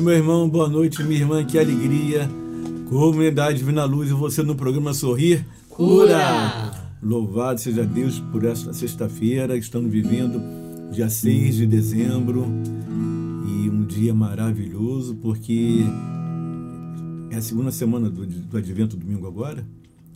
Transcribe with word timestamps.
Noite, 0.00 1.02
minha 1.02 1.20
irmã, 1.20 1.44
que 1.44 1.58
alegria. 1.58 2.26
Comunidade 2.88 3.58
Divina 3.58 3.84
Luz 3.84 4.08
e 4.08 4.14
você 4.14 4.42
no 4.42 4.54
programa 4.54 4.94
Sorrir 4.94 5.44
Cura. 5.68 6.72
Louvado 7.02 7.60
seja 7.60 7.84
Deus 7.84 8.18
por 8.18 8.44
esta 8.44 8.72
sexta-feira. 8.72 9.54
Estamos 9.54 9.90
vivendo 9.90 10.40
dia 10.90 11.10
6 11.10 11.56
de 11.56 11.66
dezembro 11.66 12.46
e 13.46 13.68
um 13.68 13.84
dia 13.84 14.14
maravilhoso 14.14 15.14
porque 15.16 15.80
é 17.30 17.36
a 17.36 17.42
segunda 17.42 17.70
semana 17.70 18.08
do, 18.08 18.24
do 18.24 18.56
Advento 18.56 18.96
Domingo 18.96 19.26
agora. 19.26 19.62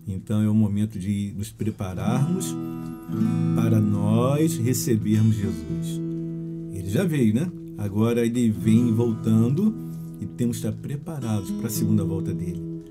Então 0.08 0.40
é 0.40 0.48
o 0.48 0.54
momento 0.54 0.98
de 0.98 1.34
nos 1.36 1.50
prepararmos 1.50 2.56
para 3.54 3.78
nós 3.78 4.56
recebermos 4.56 5.36
Jesus. 5.36 6.00
Ele 6.72 6.88
já 6.88 7.04
veio, 7.04 7.34
né? 7.34 7.50
Agora 7.78 8.24
ele 8.24 8.50
vem 8.50 8.92
voltando 8.92 9.74
e 10.20 10.26
temos 10.26 10.58
que 10.58 10.66
estar 10.66 10.80
preparados 10.80 11.50
para 11.50 11.66
a 11.66 11.70
segunda 11.70 12.04
volta 12.04 12.32
dele. 12.32 12.82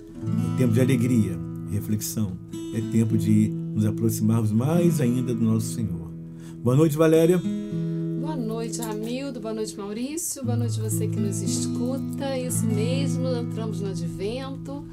É 0.54 0.58
tempo 0.58 0.74
de 0.74 0.82
alegria, 0.82 1.38
reflexão, 1.72 2.34
é 2.74 2.82
tempo 2.92 3.18
de 3.18 3.50
nos 3.50 3.86
aproximarmos 3.86 4.52
mais 4.52 5.02
ainda 5.02 5.34
do 5.34 5.44
nosso 5.44 5.74
Senhor. 5.74 6.12
Boa 6.64 6.76
noite, 6.76 6.96
Valéria. 6.96 7.42
Boa 8.22 8.36
noite, 8.36 8.80
Ramildo. 8.80 9.40
Boa 9.40 9.54
noite, 9.54 9.78
Maurício. 9.78 10.44
Boa 10.44 10.58
noite, 10.58 10.80
você 10.80 11.08
que 11.08 11.20
nos 11.20 11.42
escuta. 11.42 12.38
Isso 12.38 12.66
mesmo, 12.66 13.28
entramos 13.28 13.82
no 13.82 13.90
advento. 13.90 14.86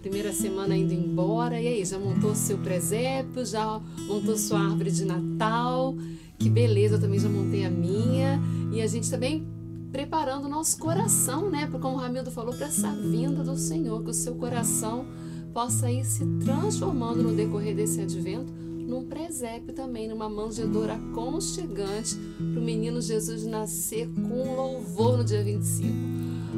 Primeira 0.00 0.32
semana 0.32 0.76
indo 0.76 0.94
embora. 0.94 1.60
E 1.60 1.66
aí, 1.66 1.84
já 1.84 1.98
montou 1.98 2.34
seu 2.34 2.58
presépio? 2.58 3.44
Já 3.44 3.80
montou 4.06 4.36
sua 4.38 4.60
árvore 4.60 4.90
de 4.90 5.04
Natal? 5.04 5.96
Que 6.38 6.48
beleza, 6.48 6.94
eu 6.94 7.00
também 7.00 7.18
já 7.18 7.28
montei 7.28 7.64
a 7.64 7.70
minha. 7.70 8.40
E 8.72 8.80
a 8.80 8.86
gente 8.86 9.10
também 9.10 9.46
preparando 9.90 10.44
o 10.44 10.48
nosso 10.48 10.78
coração, 10.78 11.50
né? 11.50 11.66
Como 11.66 11.96
o 11.96 11.98
Ramildo 11.98 12.30
falou, 12.30 12.54
para 12.54 12.66
essa 12.66 12.92
vinda 12.92 13.42
do 13.42 13.56
Senhor, 13.56 14.02
que 14.02 14.10
o 14.10 14.14
seu 14.14 14.34
coração 14.34 15.06
possa 15.52 15.90
ir 15.90 16.04
se 16.04 16.24
transformando 16.44 17.22
no 17.22 17.34
decorrer 17.34 17.74
desse 17.74 18.00
advento 18.00 18.52
num 18.88 19.04
presépio 19.04 19.74
também, 19.74 20.08
numa 20.08 20.30
manjedoura 20.30 20.94
aconchegante 20.94 22.16
para 22.38 22.60
o 22.60 22.64
menino 22.64 23.02
Jesus 23.02 23.44
nascer 23.44 24.08
com 24.08 24.56
louvor 24.56 25.18
no 25.18 25.24
dia 25.24 25.44
25. 25.44 25.92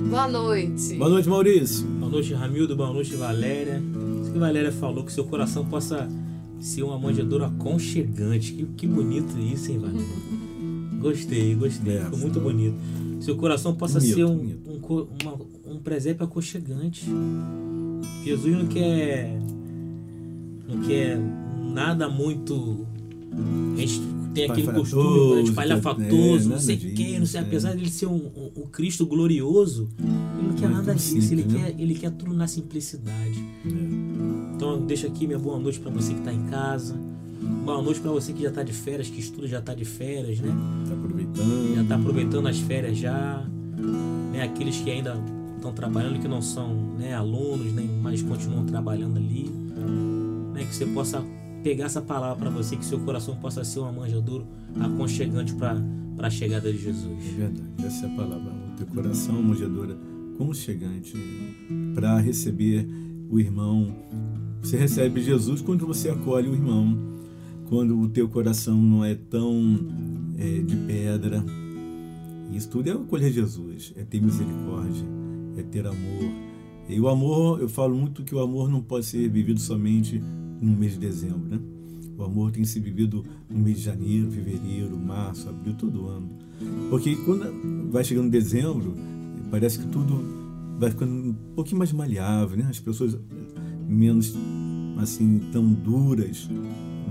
Boa 0.08 0.28
noite. 0.28 0.94
Boa 0.94 1.10
noite, 1.10 1.28
Maurício. 1.28 1.84
Boa 1.86 2.12
noite, 2.12 2.32
Ramildo. 2.32 2.76
Boa 2.76 2.92
noite, 2.92 3.16
Valéria. 3.16 3.82
Isso 4.22 4.32
que 4.32 4.38
Valéria 4.38 4.70
falou, 4.70 5.04
que 5.04 5.12
seu 5.12 5.24
coração 5.24 5.66
possa 5.66 6.08
ser 6.60 6.82
uma 6.82 6.98
manjedoura 6.98 7.46
aconchegante. 7.46 8.52
Que, 8.52 8.66
que 8.66 8.86
bonito 8.86 9.38
isso, 9.38 9.72
hein, 9.72 9.78
Valéria? 9.78 10.06
Gostei, 11.00 11.54
gostei. 11.54 11.98
Ficou 11.98 12.18
muito 12.18 12.40
bonito 12.40 12.76
seu 13.20 13.36
coração 13.36 13.74
possa 13.74 14.00
ser 14.00 14.24
um, 14.24 14.58
um, 14.66 15.06
uma, 15.22 15.38
um 15.66 15.78
presépio 15.78 16.24
aconchegante. 16.24 17.06
Jesus 18.24 18.56
não 18.56 18.66
quer 18.66 19.38
não 20.66 20.80
quer 20.80 21.18
nada 21.72 22.08
muito 22.08 22.86
a 23.76 23.80
gente 23.80 24.00
tem 24.32 24.44
aquele 24.48 24.72
costume 24.72 25.42
de 25.42 25.50
espalhafatoso, 25.50 26.48
é, 26.48 26.52
não 26.52 26.58
sei 26.58 26.76
o 26.76 26.94
que, 26.94 27.18
não 27.18 27.26
sei, 27.26 27.40
é. 27.40 27.42
apesar 27.42 27.74
de 27.74 27.82
ele 27.82 27.90
ser 27.90 28.06
um, 28.06 28.14
um, 28.14 28.62
um, 28.62 28.66
Cristo 28.68 29.04
glorioso, 29.04 29.88
ele 29.98 30.48
não 30.48 30.54
quer 30.54 30.68
Mas 30.68 30.86
nada 30.86 30.94
disso, 30.94 31.34
ele, 31.34 31.42
né? 31.42 31.58
quer, 31.58 31.80
ele 31.80 31.94
quer 31.94 32.10
tudo 32.12 32.32
na 32.32 32.46
simplicidade. 32.46 33.44
É. 33.66 34.09
Então, 34.70 34.86
deixa 34.86 35.08
aqui 35.08 35.26
minha 35.26 35.38
boa 35.38 35.58
noite 35.58 35.80
para 35.80 35.90
você 35.90 36.12
que 36.12 36.20
está 36.20 36.32
em 36.32 36.46
casa, 36.46 36.96
Boa 37.64 37.82
noite 37.82 38.00
para 38.00 38.10
você 38.10 38.32
que 38.32 38.42
já 38.42 38.50
está 38.50 38.62
de 38.62 38.72
férias, 38.72 39.08
que 39.08 39.18
estuda 39.18 39.48
já 39.48 39.58
está 39.58 39.74
de 39.74 39.84
férias, 39.84 40.38
né? 40.40 40.50
Tá 40.86 40.94
aproveitando. 40.94 41.74
Já 41.74 41.82
está 41.82 41.94
aproveitando 41.96 42.46
as 42.46 42.58
férias 42.58 42.98
já. 42.98 43.44
Né? 44.32 44.42
Aqueles 44.42 44.76
que 44.76 44.90
ainda 44.90 45.16
estão 45.56 45.72
trabalhando, 45.72 46.20
que 46.20 46.28
não 46.28 46.42
são 46.42 46.74
né, 46.98 47.14
alunos, 47.14 47.72
nem 47.72 47.88
mas 47.88 48.22
continuam 48.22 48.66
trabalhando 48.66 49.16
ali. 49.16 49.50
Né? 50.52 50.64
Que 50.66 50.74
você 50.74 50.86
possa 50.86 51.24
pegar 51.62 51.86
essa 51.86 52.02
palavra 52.02 52.36
para 52.36 52.50
você, 52.50 52.76
que 52.76 52.84
seu 52.84 53.00
coração 53.00 53.34
possa 53.36 53.64
ser 53.64 53.80
uma 53.80 53.92
manjedoura 53.92 54.44
aconchegante 54.78 55.54
para 55.54 55.80
a 56.18 56.30
chegada 56.30 56.70
de 56.70 56.78
Jesus. 56.78 57.18
É 57.26 57.36
verdade, 57.36 57.86
essa 57.86 58.06
é 58.06 58.12
a 58.12 58.16
palavra. 58.16 58.52
O 58.52 58.76
teu 58.76 58.86
coração 58.86 59.34
é 59.34 59.38
uma 59.38 59.48
manjedoura 59.48 59.96
aconchegante 60.34 61.14
para 61.94 62.18
receber 62.18 62.86
o 63.30 63.38
irmão. 63.38 63.94
Você 64.70 64.76
recebe 64.76 65.20
Jesus 65.20 65.60
quando 65.60 65.84
você 65.84 66.10
acolhe 66.10 66.48
o 66.48 66.54
irmão 66.54 66.96
quando 67.68 67.98
o 67.98 68.08
teu 68.08 68.28
coração 68.28 68.80
não 68.80 69.04
é 69.04 69.16
tão 69.16 69.80
é, 70.38 70.60
de 70.60 70.76
pedra. 70.76 71.44
Isso 72.52 72.68
tudo 72.68 72.88
é 72.88 72.92
acolher 72.92 73.32
Jesus, 73.32 73.92
é 73.96 74.04
ter 74.04 74.22
misericórdia, 74.22 75.04
é 75.56 75.62
ter 75.64 75.84
amor. 75.84 76.30
E 76.88 77.00
o 77.00 77.08
amor, 77.08 77.60
eu 77.60 77.68
falo 77.68 77.96
muito 77.96 78.22
que 78.22 78.32
o 78.32 78.38
amor 78.38 78.70
não 78.70 78.80
pode 78.80 79.06
ser 79.06 79.28
vivido 79.28 79.58
somente 79.58 80.22
no 80.60 80.76
mês 80.76 80.92
de 80.92 81.00
dezembro, 81.00 81.48
né? 81.48 81.58
O 82.16 82.22
amor 82.22 82.52
tem 82.52 82.62
que 82.62 82.68
ser 82.68 82.78
vivido 82.78 83.24
no 83.50 83.58
mês 83.58 83.78
de 83.78 83.82
janeiro, 83.82 84.30
fevereiro, 84.30 84.96
março, 84.96 85.48
abril, 85.48 85.74
todo 85.74 86.06
ano. 86.06 86.28
Porque 86.90 87.16
quando 87.16 87.90
vai 87.90 88.04
chegando 88.04 88.30
dezembro, 88.30 88.94
parece 89.50 89.80
que 89.80 89.88
tudo 89.88 90.22
vai 90.78 90.90
ficando 90.90 91.12
um 91.12 91.34
pouquinho 91.56 91.78
mais 91.78 91.92
maleável, 91.92 92.56
né? 92.56 92.68
As 92.70 92.78
pessoas 92.78 93.18
menos 93.88 94.32
assim 95.02 95.40
tão 95.52 95.72
duras, 95.72 96.48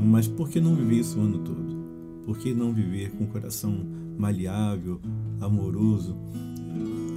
mas 0.04 0.28
por 0.28 0.50
que 0.50 0.62
não 0.62 0.76
viver 0.76 1.00
isso 1.00 1.20
o 1.20 1.22
ano 1.22 1.40
todo? 1.40 1.80
Por 2.26 2.38
que 2.38 2.54
não 2.54 2.74
viver 2.74 3.12
com 3.12 3.24
o 3.24 3.28
coração 3.28 3.86
maleável, 4.18 5.00
amoroso, 5.42 6.16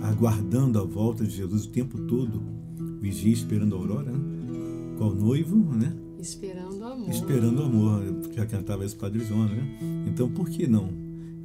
aguardando 0.02 0.78
a 0.78 0.84
volta 0.84 1.24
de 1.24 1.36
Jesus 1.36 1.66
o 1.66 1.69
tempo 1.69 1.98
todo? 2.02 2.42
Vigia 3.00 3.32
esperando 3.32 3.74
a 3.74 3.78
aurora, 3.78 4.10
né? 4.10 4.19
Qual 4.96 5.14
noivo, 5.14 5.56
né? 5.74 5.92
Esperando 6.19 6.84
amor. 6.84 7.10
Esperando 7.10 7.62
amor, 7.62 8.02
já 8.32 8.46
cantava 8.46 8.84
esse 8.84 8.94
Padre 8.94 9.24
João, 9.24 9.46
né? 9.46 9.78
Então, 10.06 10.30
por 10.30 10.48
que 10.48 10.66
não 10.66 10.88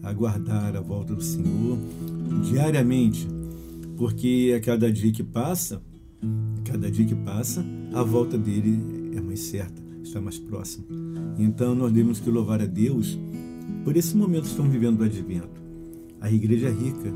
aguardar 0.03 0.75
a 0.75 0.81
volta 0.81 1.15
do 1.15 1.24
Senhor 1.24 1.77
diariamente? 2.44 3.27
Porque 3.97 4.53
a 4.56 4.62
cada 4.62 4.91
dia 4.91 5.12
que 5.12 5.24
passa, 5.24 5.81
a 6.21 6.69
cada 6.69 6.91
dia 6.91 7.06
que 7.06 7.15
passa, 7.15 7.65
a 7.91 8.03
volta 8.03 8.38
dele 8.38 8.96
é 9.19 9.21
mais 9.21 9.39
certa, 9.39 9.81
está 10.03 10.21
mais 10.21 10.39
próxima. 10.39 10.85
Então 11.37 11.75
nós 11.75 11.91
temos 11.91 12.19
que 12.19 12.29
louvar 12.29 12.61
a 12.61 12.65
Deus 12.65 13.17
por 13.83 13.95
esse 13.95 14.15
momento 14.15 14.43
que 14.43 14.49
estamos 14.49 14.71
vivendo 14.71 14.97
do 14.97 15.03
advento. 15.03 15.61
A 16.19 16.31
igreja 16.31 16.67
é 16.67 16.71
rica, 16.71 17.13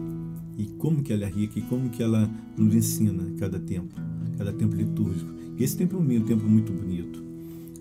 e 0.57 0.65
como 0.77 1.01
que 1.01 1.11
ela 1.11 1.25
é 1.25 1.29
rica 1.29 1.57
e 1.57 1.61
como 1.63 1.89
que 1.89 2.03
ela 2.03 2.29
nos 2.57 2.73
ensina 2.75 3.23
cada 3.39 3.59
tempo, 3.59 3.95
cada 4.37 4.53
tempo 4.53 4.75
litúrgico. 4.75 5.31
E 5.57 5.63
esse 5.63 5.75
tempo 5.77 5.95
é 5.95 5.99
um 5.99 6.25
tempo 6.25 6.43
muito 6.43 6.71
bonito. 6.71 7.23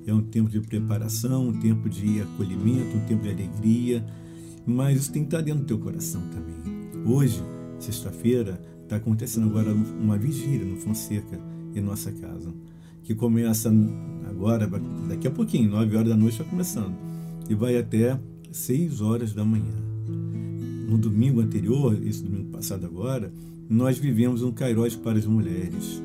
É 0.07 0.15
um 0.15 0.23
tempo 0.23 0.49
de 0.49 0.61
preparação, 0.61 1.49
um 1.49 1.61
tempo 1.61 1.89
de 1.89 2.21
acolhimento, 2.23 2.97
um 2.97 3.07
tempo 3.07 3.23
de 3.23 3.31
alegria, 3.31 4.05
mas 4.67 4.99
isso 4.99 5.13
tem 5.13 5.23
que 5.23 5.29
estar 5.29 5.43
dentro 5.43 5.61
do 5.61 5.67
teu 5.67 5.79
coração 5.79 6.23
também. 6.31 6.81
Hoje, 7.05 7.43
sexta-feira, 7.79 8.61
está 8.83 8.97
acontecendo 8.97 9.47
agora 9.47 9.73
uma 9.73 10.17
vigília 10.17 10.65
no 10.65 10.77
Fonseca, 10.77 11.39
em 11.75 11.81
nossa 11.81 12.11
casa, 12.13 12.53
que 13.03 13.15
começa 13.15 13.73
agora, 14.29 14.69
daqui 15.09 15.29
a 15.29 15.31
pouquinho, 15.31 15.71
9 15.71 15.97
horas 15.97 16.09
da 16.09 16.17
noite 16.17 16.33
está 16.33 16.45
começando, 16.45 16.95
e 17.49 17.55
vai 17.55 17.77
até 17.77 18.19
6 18.51 19.01
horas 19.01 19.33
da 19.33 19.45
manhã. 19.45 19.91
No 20.89 20.99
domingo 20.99 21.41
anterior, 21.41 21.97
esse 22.05 22.23
domingo 22.23 22.51
passado 22.51 22.85
agora, 22.85 23.33
nós 23.69 23.99
vivemos 23.99 24.43
um 24.43 24.51
Cairóis 24.51 24.97
para 24.97 25.19
as 25.19 25.27
mulheres. 25.27 26.03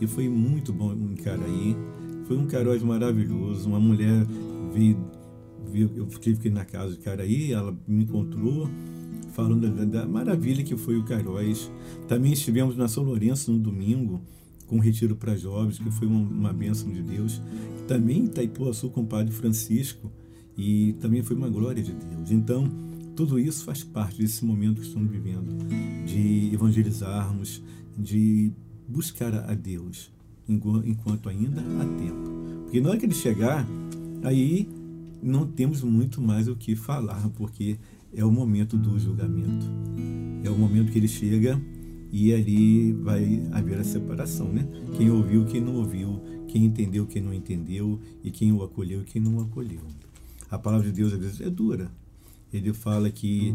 E 0.00 0.06
foi 0.08 0.28
muito 0.28 0.72
bom 0.72 0.92
em 0.92 1.14
Caraí. 1.14 1.76
Foi 2.26 2.36
um 2.36 2.46
Cairóis 2.46 2.82
maravilhoso. 2.82 3.68
Uma 3.68 3.78
mulher 3.78 4.26
veio, 4.74 4.98
veio, 5.70 5.90
eu 5.94 6.06
tive 6.06 6.40
que 6.40 6.48
ir 6.48 6.50
na 6.50 6.64
casa 6.64 6.92
de 6.92 6.98
Caraí, 6.98 7.52
ela 7.52 7.76
me 7.86 8.02
encontrou 8.02 8.68
falando 9.32 9.70
da, 9.70 9.84
da 9.84 10.06
maravilha 10.06 10.64
que 10.64 10.76
foi 10.76 10.96
o 10.96 11.04
Cairóis. 11.04 11.70
Também 12.08 12.32
estivemos 12.32 12.76
na 12.76 12.88
São 12.88 13.04
Lourenço 13.04 13.52
no 13.52 13.58
domingo, 13.60 14.20
com 14.68 14.76
um 14.76 14.80
retiro 14.80 15.16
para 15.16 15.36
jovens, 15.36 15.78
que 15.78 15.90
foi 15.90 16.06
uma, 16.06 16.20
uma 16.20 16.52
bênção 16.52 16.92
de 16.92 17.02
Deus. 17.02 17.42
Também 17.88 18.26
Itaipuaçu 18.26 18.90
com 18.90 19.00
o 19.00 19.06
Padre 19.06 19.32
Francisco, 19.32 20.12
e 20.56 20.92
também 21.00 21.22
foi 21.22 21.34
uma 21.34 21.48
glória 21.48 21.82
de 21.82 21.92
Deus. 21.92 22.30
Então, 22.30 22.70
tudo 23.16 23.38
isso 23.38 23.64
faz 23.64 23.82
parte 23.82 24.18
desse 24.18 24.44
momento 24.44 24.80
que 24.80 24.86
estamos 24.86 25.10
vivendo, 25.10 25.66
de 26.06 26.50
evangelizarmos, 26.52 27.62
de 27.96 28.52
buscar 28.86 29.34
a 29.34 29.54
Deus, 29.54 30.12
enquanto 30.48 31.28
ainda 31.28 31.60
há 31.60 31.84
tempo. 31.98 32.28
Porque 32.62 32.80
na 32.80 32.90
hora 32.90 32.98
que 32.98 33.06
ele 33.06 33.14
chegar, 33.14 33.66
aí 34.22 34.68
não 35.22 35.46
temos 35.46 35.82
muito 35.82 36.20
mais 36.20 36.46
o 36.46 36.54
que 36.54 36.76
falar, 36.76 37.28
porque 37.30 37.78
é 38.14 38.24
o 38.24 38.30
momento 38.30 38.76
do 38.76 38.98
julgamento. 38.98 39.66
É 40.44 40.50
o 40.50 40.56
momento 40.56 40.92
que 40.92 40.98
ele 40.98 41.08
chega 41.08 41.60
e 42.10 42.32
ali 42.32 42.92
vai 42.92 43.46
haver 43.52 43.78
a 43.78 43.84
separação, 43.84 44.52
né? 44.52 44.66
Quem 44.96 45.10
ouviu, 45.10 45.44
quem 45.44 45.60
não 45.60 45.76
ouviu, 45.76 46.20
quem 46.46 46.64
entendeu, 46.64 47.06
quem 47.06 47.22
não 47.22 47.34
entendeu, 47.34 48.00
e 48.24 48.30
quem 48.30 48.52
o 48.52 48.62
acolheu, 48.62 49.02
quem 49.04 49.20
não 49.20 49.36
o 49.36 49.40
acolheu. 49.40 49.80
A 50.50 50.58
palavra 50.58 50.86
de 50.86 50.92
Deus 50.92 51.12
às 51.12 51.18
vezes 51.18 51.40
é 51.40 51.50
dura. 51.50 51.90
Ele 52.52 52.72
fala 52.72 53.10
que 53.10 53.52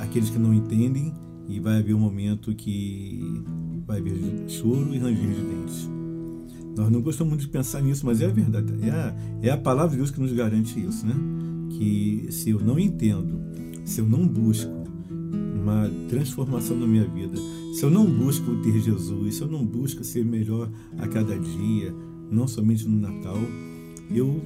aqueles 0.00 0.28
que 0.28 0.38
não 0.38 0.52
entendem 0.52 1.14
e 1.48 1.58
vai 1.58 1.78
haver 1.78 1.94
um 1.94 2.00
momento 2.00 2.54
que 2.54 3.42
vai 3.86 3.98
haver 3.98 4.48
choro 4.48 4.94
e 4.94 4.98
ranger 4.98 5.28
de 5.28 5.42
dentes. 5.42 5.88
Nós 6.76 6.90
não 6.90 7.00
gostamos 7.00 7.38
de 7.38 7.48
pensar 7.48 7.80
nisso, 7.80 8.04
mas 8.04 8.20
é 8.20 8.26
a 8.26 8.28
verdade. 8.28 8.74
É 8.82 8.90
a, 8.90 9.16
é 9.42 9.50
a 9.50 9.56
palavra 9.56 9.92
de 9.92 9.96
Deus 9.96 10.10
que 10.10 10.20
nos 10.20 10.32
garante 10.32 10.78
isso, 10.78 11.06
né? 11.06 11.14
Que 11.70 12.26
se 12.30 12.50
eu 12.50 12.60
não 12.60 12.78
entendo, 12.78 13.40
se 13.84 14.00
eu 14.00 14.06
não 14.06 14.28
busco, 14.28 14.70
uma 15.66 15.90
transformação 16.08 16.76
na 16.76 16.86
minha 16.86 17.04
vida. 17.04 17.36
Se 17.74 17.82
eu 17.82 17.90
não 17.90 18.06
busco 18.06 18.54
ter 18.62 18.80
Jesus, 18.80 19.34
se 19.34 19.42
eu 19.42 19.48
não 19.48 19.66
busco 19.66 20.04
ser 20.04 20.24
melhor 20.24 20.70
a 20.98 21.08
cada 21.08 21.36
dia, 21.36 21.92
não 22.30 22.46
somente 22.46 22.86
no 22.88 23.00
Natal, 23.00 23.36
eu 24.10 24.40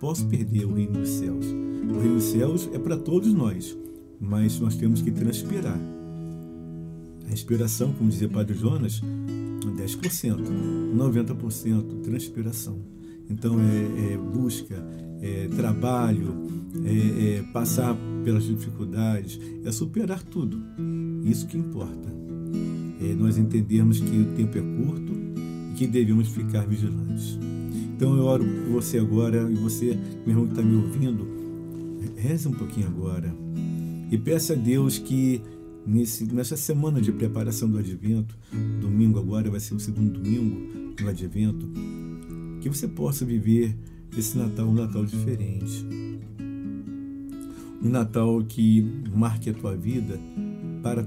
posso 0.00 0.26
perder 0.26 0.64
o 0.64 0.72
reino 0.72 0.94
dos 0.94 1.10
céus. 1.10 1.44
O 1.46 2.00
reino 2.00 2.14
dos 2.14 2.24
céus 2.24 2.68
é 2.72 2.78
para 2.78 2.96
todos 2.96 3.32
nós, 3.34 3.76
mas 4.18 4.58
nós 4.58 4.74
temos 4.76 5.02
que 5.02 5.10
transpirar. 5.10 5.78
A 7.28 7.32
inspiração, 7.32 7.92
como 7.92 8.08
dizia 8.08 8.28
Padre 8.28 8.56
Jonas, 8.56 9.02
10%, 9.76 10.38
90% 10.96 12.00
transpiração. 12.02 12.78
Então 13.28 13.56
é, 13.60 14.14
é 14.14 14.16
busca, 14.16 14.82
é 15.20 15.46
trabalho, 15.48 16.34
é, 16.84 17.36
é 17.36 17.42
passar 17.52 17.94
pelas 18.28 18.44
dificuldades, 18.44 19.40
é 19.64 19.72
superar 19.72 20.22
tudo. 20.22 20.62
Isso 21.24 21.46
que 21.46 21.56
importa. 21.56 22.12
É 23.00 23.14
nós 23.14 23.38
entendermos 23.38 24.00
que 24.00 24.18
o 24.18 24.26
tempo 24.36 24.58
é 24.58 24.60
curto 24.60 25.14
e 25.70 25.74
que 25.74 25.86
devemos 25.86 26.28
ficar 26.28 26.66
vigilantes. 26.66 27.38
Então 27.96 28.14
eu 28.18 28.24
oro 28.24 28.44
por 28.44 28.82
você 28.82 28.98
agora 28.98 29.50
e 29.50 29.54
você, 29.54 29.98
meu 30.26 30.28
irmão 30.28 30.44
que 30.44 30.52
está 30.52 30.62
me 30.62 30.76
ouvindo, 30.76 31.26
reze 32.16 32.46
um 32.46 32.52
pouquinho 32.52 32.88
agora 32.88 33.34
e 34.10 34.18
peça 34.18 34.52
a 34.52 34.56
Deus 34.56 34.98
que 34.98 35.40
nesse, 35.86 36.26
nessa 36.26 36.56
semana 36.56 37.00
de 37.00 37.10
preparação 37.10 37.70
do 37.70 37.78
Advento, 37.78 38.36
domingo 38.78 39.18
agora 39.18 39.50
vai 39.50 39.58
ser 39.58 39.74
o 39.74 39.80
segundo 39.80 40.20
domingo 40.20 40.94
do 40.94 41.08
Advento, 41.08 41.66
que 42.60 42.68
você 42.68 42.86
possa 42.86 43.24
viver 43.24 43.74
esse 44.18 44.36
Natal 44.36 44.68
um 44.68 44.74
Natal 44.74 45.06
diferente 45.06 45.86
um 47.82 47.88
Natal 47.88 48.42
que 48.44 48.82
marque 49.14 49.50
a 49.50 49.54
tua 49.54 49.76
vida 49.76 50.18
para 50.82 51.04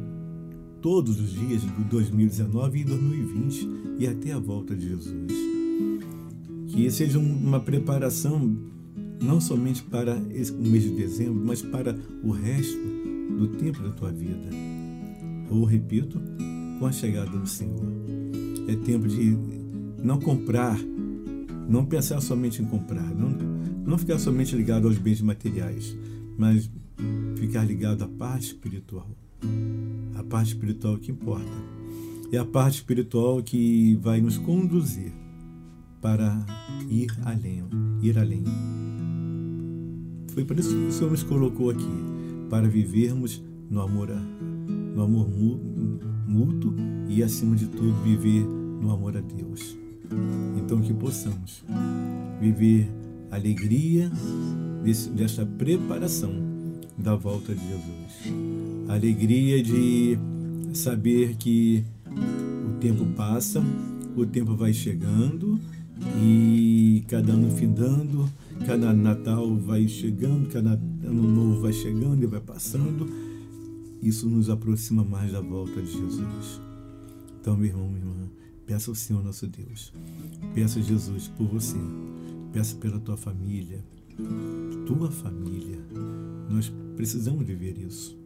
todos 0.82 1.20
os 1.20 1.32
dias 1.32 1.62
de 1.62 1.84
2019 1.90 2.80
e 2.80 2.84
2020 2.84 3.70
e 4.00 4.08
até 4.08 4.32
a 4.32 4.40
volta 4.40 4.76
de 4.76 4.90
Jesus. 4.90 5.32
Que 6.68 6.90
seja 6.90 7.20
uma 7.20 7.60
preparação 7.60 8.58
não 9.22 9.40
somente 9.40 9.84
para 9.84 10.16
o 10.16 10.68
mês 10.68 10.84
de 10.84 10.92
dezembro, 10.92 11.44
mas 11.46 11.62
para 11.62 11.96
o 12.24 12.32
resto 12.32 12.80
do 13.38 13.48
tempo 13.50 13.82
da 13.84 13.92
tua 13.92 14.12
vida. 14.12 14.50
Ou, 15.50 15.64
repito, 15.66 16.20
com 16.80 16.86
a 16.86 16.92
chegada 16.92 17.38
do 17.38 17.48
Senhor. 17.48 17.86
É 18.68 18.76
tempo 18.76 19.08
de 19.08 19.38
não 20.04 20.20
comprar, 20.20 20.80
não 21.70 21.86
pensar 21.86 22.22
somente 22.22 22.62
em 22.62 22.66
comprar, 22.66 23.14
não, 23.14 23.30
não 23.86 23.98
ficar 23.98 24.18
somente 24.18 24.56
ligado 24.56 24.88
aos 24.88 24.98
bens 24.98 25.22
materiais, 25.22 25.96
mas 26.42 26.68
ficar 27.36 27.64
ligado 27.64 28.04
à 28.04 28.08
parte 28.08 28.48
espiritual. 28.48 29.08
A 30.16 30.24
parte 30.24 30.48
espiritual 30.48 30.98
que 30.98 31.12
importa. 31.12 31.52
É 32.32 32.38
a 32.40 32.46
parte 32.46 32.76
espiritual 32.78 33.44
que 33.44 33.96
vai 34.02 34.20
nos 34.20 34.40
conduzir 34.40 35.14
para 36.02 36.44
ir 36.90 37.12
além, 37.26 37.64
ir 38.02 38.18
além. 38.18 38.44
Foi 40.34 40.44
por 40.44 40.58
isso 40.58 40.70
que 40.70 40.88
o 40.88 40.92
Senhor 40.92 41.12
nos 41.12 41.22
colocou 41.22 41.70
aqui, 41.70 41.86
para 42.50 42.68
vivermos 42.68 43.40
no 43.70 43.80
amor, 43.80 44.10
no 44.10 45.04
amor 45.04 45.30
mútuo 46.28 46.74
e, 47.08 47.22
acima 47.22 47.56
de 47.56 47.68
tudo, 47.68 47.94
viver 48.02 48.44
no 48.44 48.92
amor 48.92 49.16
a 49.16 49.22
Deus. 49.22 49.78
Então, 50.58 50.82
que 50.82 50.92
possamos 50.92 51.64
viver 52.40 52.90
alegria 53.32 54.12
desse, 54.84 55.10
dessa 55.10 55.46
preparação 55.46 56.32
da 56.98 57.16
volta 57.16 57.56
de 57.56 57.62
Jesus. 57.62 58.36
Alegria 58.90 59.64
de 59.64 60.18
saber 60.74 61.36
que 61.38 61.84
o 62.68 62.80
tempo 62.80 63.06
passa, 63.16 63.64
o 64.16 64.26
tempo 64.26 64.56
vai 64.56 64.74
chegando 64.74 65.60
e 66.22 67.04
cada 67.08 67.34
ano 67.34 67.50
findando, 67.52 68.30
cada 68.66 68.94
Natal 68.94 69.56
vai 69.56 69.88
chegando, 69.88 70.50
cada 70.50 70.72
ano 70.72 71.24
novo 71.24 71.62
vai 71.62 71.74
chegando 71.74 72.24
e 72.24 72.28
vai 72.28 72.42
passando. 72.42 73.08
Isso 74.02 74.28
nos 74.28 74.50
aproxima 74.50 75.04
mais 75.04 75.32
da 75.32 75.42
volta 75.42 75.82
de 75.82 75.92
Jesus. 75.92 76.60
Então, 77.40 77.56
meu 77.56 77.68
irmão, 77.68 77.88
minha 77.88 78.00
irmã, 78.00 78.30
peça 78.66 78.92
ao 78.92 78.96
Senhor 78.96 79.24
nosso 79.24 79.48
Deus, 79.48 79.94
peça 80.54 80.80
a 80.80 80.82
Jesus 80.82 81.28
por 81.28 81.48
você, 81.48 81.78
peça 82.52 82.76
pela 82.76 83.00
tua 83.00 83.18
família, 83.18 83.84
tua 84.86 85.10
família. 85.10 85.80
Nós 86.50 86.72
precisamos 86.96 87.46
viver 87.46 87.78
isso. 87.78 88.18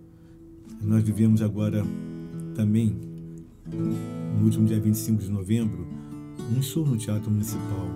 Nós 0.82 1.04
vivemos 1.04 1.42
agora 1.42 1.86
também, 2.56 2.96
no 4.38 4.44
último 4.44 4.66
dia 4.66 4.80
25 4.80 5.22
de 5.22 5.30
novembro, 5.30 5.88
um 6.56 6.62
show 6.62 6.86
no 6.86 6.98
Teatro 6.98 7.30
Municipal. 7.30 7.88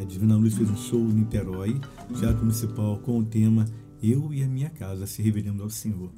A 0.00 0.04
Divina 0.04 0.36
Luz 0.36 0.54
fez 0.54 0.70
um 0.70 0.76
show 0.76 1.00
no 1.00 1.12
Niterói, 1.12 1.80
Teatro 2.18 2.40
Municipal, 2.40 2.98
com 2.98 3.18
o 3.18 3.24
tema 3.24 3.64
Eu 4.02 4.32
e 4.32 4.42
a 4.42 4.46
Minha 4.46 4.70
Casa, 4.70 5.06
se 5.06 5.22
revelando 5.22 5.62
ao 5.62 5.70
Senhor. 5.70 6.10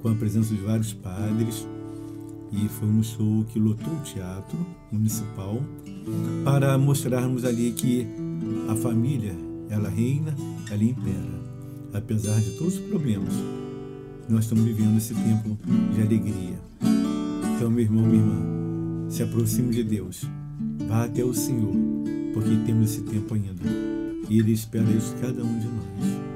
Com 0.00 0.08
a 0.08 0.14
presença 0.14 0.54
de 0.54 0.60
vários 0.60 0.92
padres, 0.92 1.66
e 2.52 2.68
foi 2.68 2.88
um 2.88 3.02
show 3.02 3.44
que 3.48 3.58
lotou 3.58 3.94
o 3.94 4.00
teatro 4.00 4.58
municipal 4.90 5.60
para 6.44 6.76
mostrarmos 6.76 7.44
ali 7.44 7.72
que 7.72 8.06
a 8.68 8.74
família 8.76 9.34
ela 9.68 9.88
reina, 9.88 10.34
ela 10.70 10.84
impera. 10.84 11.42
Apesar 11.94 12.38
de 12.40 12.50
todos 12.52 12.74
os 12.74 12.80
problemas, 12.80 13.32
nós 14.28 14.44
estamos 14.44 14.64
vivendo 14.64 14.98
esse 14.98 15.14
tempo 15.14 15.58
de 15.94 16.00
alegria. 16.00 16.58
Então, 17.56 17.70
meu 17.70 17.84
irmão, 17.84 18.04
minha 18.04 18.22
irmã, 18.22 19.10
se 19.10 19.22
aproxime 19.22 19.70
de 19.70 19.82
Deus, 19.82 20.26
vá 20.88 21.04
até 21.04 21.24
o 21.24 21.32
Senhor, 21.32 21.74
porque 22.34 22.56
temos 22.66 22.90
esse 22.90 23.02
tempo 23.02 23.34
ainda. 23.34 23.62
E 24.28 24.38
Ele 24.38 24.52
espera 24.52 24.90
isso 24.90 25.14
de 25.14 25.20
cada 25.20 25.42
um 25.42 25.58
de 25.58 25.66
nós. 25.66 26.31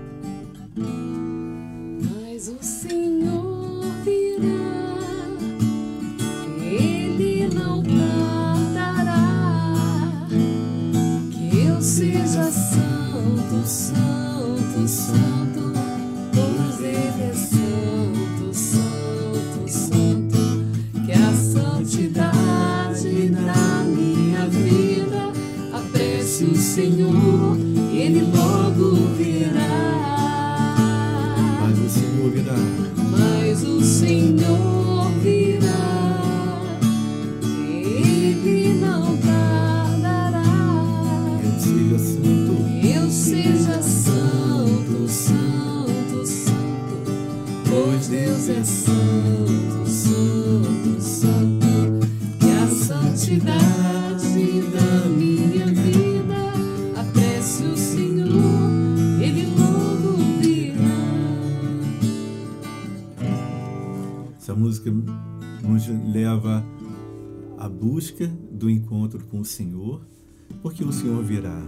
Porque 70.77 70.85
o 70.85 70.93
Senhor 70.93 71.25
virá. 71.25 71.59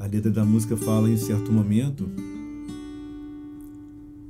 A 0.00 0.06
letra 0.06 0.32
da 0.32 0.44
música 0.44 0.76
fala 0.76 1.08
em 1.08 1.16
certo 1.16 1.52
momento 1.52 2.10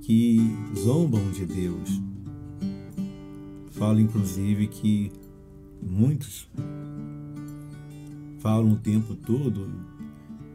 que 0.02 0.38
zombam 0.76 1.30
de 1.30 1.46
Deus. 1.46 2.02
Fala 3.70 4.02
inclusive 4.02 4.66
que 4.66 5.10
muitos 5.82 6.46
falam 8.38 8.72
o 8.72 8.76
tempo 8.76 9.14
todo, 9.14 9.66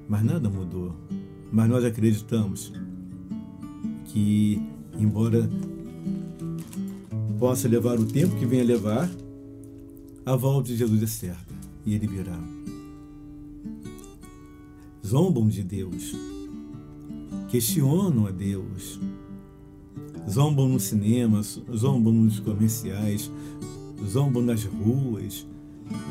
mas 0.08 0.24
nada 0.24 0.48
mudou. 0.48 0.96
Mas 1.52 1.68
nós 1.68 1.84
acreditamos 1.84 2.72
que, 4.06 4.62
embora 5.00 5.50
possa 7.40 7.68
levar 7.68 8.00
o 8.00 8.06
tempo 8.06 8.36
que 8.36 8.46
venha 8.46 8.64
levar, 8.64 9.10
a 10.26 10.36
volta 10.36 10.70
de 10.70 10.78
Jesus 10.78 11.04
é 11.04 11.08
certa 11.08 11.54
e 11.86 11.94
ele 11.94 12.08
virá. 12.08 12.40
Zombam 15.06 15.50
de 15.50 15.64
Deus, 15.64 16.16
questionam 17.50 18.26
a 18.26 18.32
Deus, 18.32 19.00
zombam 20.30 20.70
no 20.70 20.80
cinema, 20.80 21.42
zombam 21.76 22.14
nos 22.14 22.40
comerciais, 22.40 23.30
zombam 24.08 24.42
nas 24.42 24.64
ruas, 24.64 25.46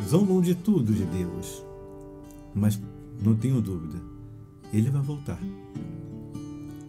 zombam 0.07 0.43
de 0.43 0.55
tudo 0.55 0.93
de 0.93 1.05
Deus. 1.07 1.65
Mas 2.55 2.79
não 3.25 3.35
tenho 3.35 3.63
dúvida, 3.63 3.99
ele 4.73 4.91
vai 4.91 5.01
voltar. 5.01 5.41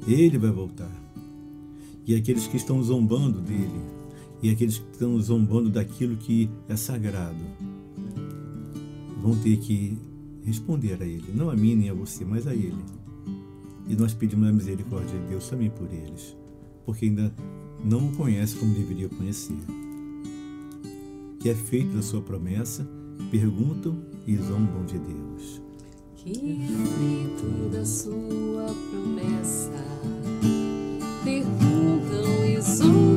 Ele 0.05 0.37
vai 0.37 0.51
voltar. 0.51 0.91
E 2.05 2.13
aqueles 2.13 2.47
que 2.47 2.57
estão 2.57 2.83
zombando 2.83 3.39
dele, 3.39 3.92
e 4.43 4.49
aqueles 4.49 4.77
que 4.77 4.91
estão 4.91 5.17
zombando 5.21 5.69
daquilo 5.69 6.17
que 6.17 6.49
é 6.67 6.75
sagrado 6.75 7.39
vão 9.21 9.37
ter 9.37 9.55
que 9.55 9.97
responder 10.43 11.01
a 11.01 11.05
Ele, 11.05 11.31
não 11.33 11.49
a 11.49 11.55
mim 11.55 11.77
nem 11.77 11.89
a 11.89 11.93
você, 11.93 12.25
mas 12.25 12.45
a 12.45 12.53
Ele. 12.53 12.83
E 13.87 13.95
nós 13.95 14.13
pedimos 14.13 14.49
a 14.49 14.51
misericórdia 14.51 15.17
de 15.17 15.27
Deus 15.27 15.49
também 15.49 15.69
por 15.69 15.87
eles, 15.91 16.35
porque 16.85 17.05
ainda 17.05 17.33
não 17.83 18.09
o 18.09 18.15
conhece 18.17 18.57
como 18.57 18.73
deveria 18.73 19.07
conhecer. 19.07 19.55
Que 21.39 21.49
é 21.49 21.55
feito 21.55 21.95
da 21.95 22.01
sua 22.01 22.21
promessa, 22.21 22.85
perguntam 23.31 23.97
e 24.27 24.35
zombam 24.35 24.85
de 24.85 24.99
Deus. 24.99 25.61
Que 26.17 26.31
é 26.31 26.85
feito 26.97 27.69
da 27.71 27.85
sua 27.85 28.73
promessa, 28.91 29.71
perguntam 31.23 32.45
e 32.45 32.61
zombam 32.61 33.12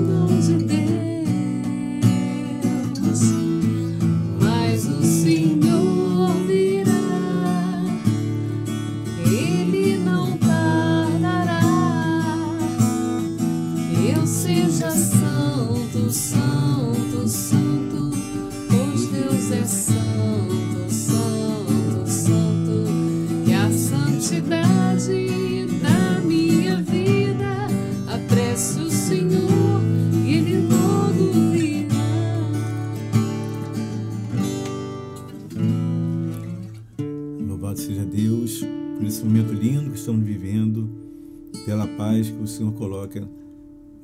Senhor 42.47 42.73
coloca 42.73 43.29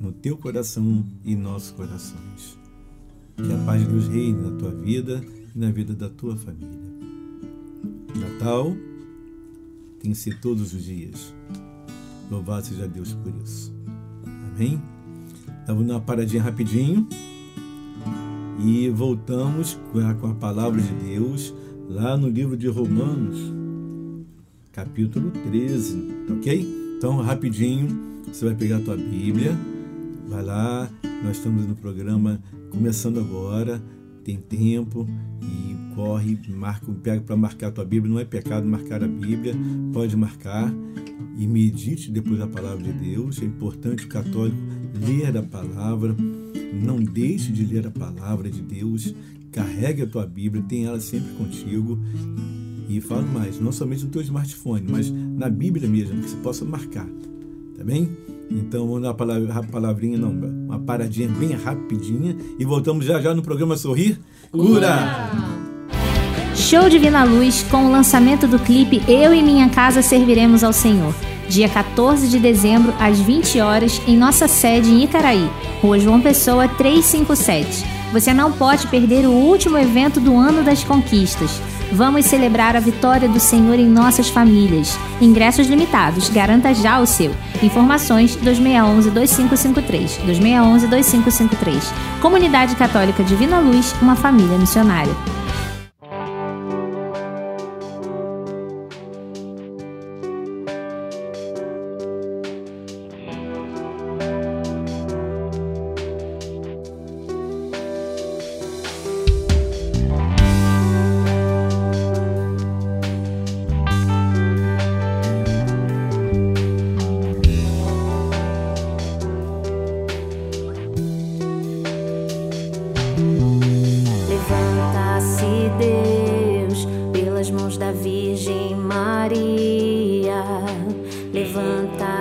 no 0.00 0.12
teu 0.12 0.36
coração 0.36 1.04
e 1.24 1.36
nossos 1.36 1.70
corações. 1.70 2.58
Que 3.36 3.52
a 3.52 3.58
paz 3.64 3.80
de 3.82 3.88
Deus 3.88 4.08
reine 4.08 4.42
na 4.42 4.56
tua 4.58 4.70
vida 4.72 5.24
e 5.54 5.58
na 5.58 5.70
vida 5.70 5.94
da 5.94 6.08
tua 6.08 6.36
família. 6.36 6.68
Natal 8.14 8.76
tem 10.00 10.10
que 10.10 10.18
ser 10.18 10.40
todos 10.40 10.74
os 10.74 10.84
dias. 10.84 11.32
Louvado 12.30 12.66
seja 12.66 12.88
Deus 12.88 13.14
por 13.14 13.32
isso. 13.42 13.72
Amém? 14.54 14.80
Estamos 15.60 15.86
numa 15.86 16.00
paradinha 16.00 16.42
rapidinho 16.42 17.06
e 18.64 18.88
voltamos 18.90 19.78
com 19.92 20.26
a 20.26 20.34
palavra 20.34 20.80
de 20.80 20.92
Deus 20.94 21.54
lá 21.88 22.16
no 22.16 22.28
livro 22.28 22.56
de 22.56 22.68
Romanos, 22.68 23.38
capítulo 24.72 25.30
13, 25.30 26.00
tá 26.26 26.34
ok? 26.34 26.81
Então, 27.02 27.16
rapidinho, 27.16 27.88
você 28.28 28.44
vai 28.44 28.54
pegar 28.54 28.76
a 28.76 28.80
tua 28.80 28.96
Bíblia, 28.96 29.58
vai 30.28 30.40
lá, 30.40 30.88
nós 31.24 31.36
estamos 31.36 31.66
no 31.66 31.74
programa 31.74 32.40
começando 32.70 33.18
agora, 33.18 33.82
tem 34.22 34.36
tempo 34.36 35.04
e 35.42 35.94
corre, 35.96 36.38
marca, 36.50 36.86
pega 37.02 37.20
para 37.20 37.36
marcar 37.36 37.66
a 37.66 37.70
tua 37.72 37.84
Bíblia, 37.84 38.12
não 38.12 38.20
é 38.20 38.24
pecado 38.24 38.68
marcar 38.68 39.02
a 39.02 39.08
Bíblia, 39.08 39.52
pode 39.92 40.16
marcar 40.16 40.72
e 41.36 41.44
medite 41.44 42.08
depois 42.08 42.40
a 42.40 42.46
palavra 42.46 42.84
de 42.84 42.92
Deus. 42.92 43.42
É 43.42 43.46
importante 43.46 44.04
o 44.04 44.08
católico 44.08 44.56
ler 45.04 45.36
a 45.36 45.42
palavra, 45.42 46.14
não 46.72 47.02
deixe 47.02 47.50
de 47.50 47.66
ler 47.66 47.84
a 47.84 47.90
palavra 47.90 48.48
de 48.48 48.62
Deus, 48.62 49.12
carregue 49.50 50.02
a 50.02 50.06
tua 50.06 50.24
Bíblia, 50.24 50.62
tenha 50.68 50.90
ela 50.90 51.00
sempre 51.00 51.32
contigo. 51.32 51.98
E 52.96 53.00
falo 53.00 53.26
mais, 53.26 53.58
não 53.60 53.72
somente 53.72 54.04
no 54.04 54.10
teu 54.10 54.22
smartphone, 54.22 54.86
mas 54.88 55.10
na 55.10 55.48
Bíblia 55.48 55.88
mesmo, 55.88 56.20
que 56.22 56.30
você 56.30 56.36
possa 56.36 56.64
marcar 56.64 57.08
tá 57.82 57.84
bem? 57.84 58.16
Então 58.48 58.86
vamos 58.86 59.02
dar 59.02 59.08
uma 59.08 59.14
palavra, 59.14 59.62
palavrinha, 59.70 60.16
não, 60.16 60.30
uma 60.30 60.78
paradinha 60.78 61.28
bem 61.28 61.52
rapidinha 61.52 62.36
e 62.58 62.64
voltamos 62.64 63.04
já 63.04 63.20
já 63.20 63.34
no 63.34 63.42
programa 63.42 63.76
Sorrir 63.76 64.20
Cura. 64.52 65.30
Show 66.54 66.88
Divina 66.88 67.24
Luz 67.24 67.64
com 67.64 67.86
o 67.86 67.90
lançamento 67.90 68.46
do 68.46 68.58
clipe 68.58 69.02
Eu 69.08 69.34
e 69.34 69.42
Minha 69.42 69.68
Casa 69.70 70.00
Serviremos 70.00 70.62
ao 70.62 70.72
Senhor. 70.72 71.14
Dia 71.48 71.68
14 71.68 72.28
de 72.28 72.38
dezembro, 72.38 72.94
às 73.00 73.18
20 73.18 73.60
horas, 73.60 74.00
em 74.06 74.16
nossa 74.16 74.46
sede 74.46 74.90
em 74.90 75.04
Icaraí, 75.04 75.50
Rua 75.82 75.98
João 75.98 76.20
Pessoa 76.20 76.68
357. 76.68 77.84
Você 78.12 78.32
não 78.32 78.52
pode 78.52 78.86
perder 78.86 79.26
o 79.26 79.32
último 79.32 79.76
evento 79.76 80.20
do 80.20 80.36
Ano 80.36 80.62
das 80.62 80.84
Conquistas. 80.84 81.60
Vamos 81.92 82.24
celebrar 82.24 82.74
a 82.74 82.80
vitória 82.80 83.28
do 83.28 83.38
Senhor 83.38 83.78
em 83.78 83.86
nossas 83.86 84.30
famílias. 84.30 84.98
Ingressos 85.20 85.66
limitados, 85.66 86.30
garanta 86.30 86.74
já 86.74 86.98
o 86.98 87.06
seu. 87.06 87.34
Informações 87.62 88.34
2611-2553. 88.38 90.18
2611-2553. 90.26 91.82
Comunidade 92.20 92.74
Católica 92.76 93.22
Divina 93.22 93.58
Luz, 93.58 93.94
uma 94.00 94.16
família 94.16 94.56
missionária. 94.56 95.12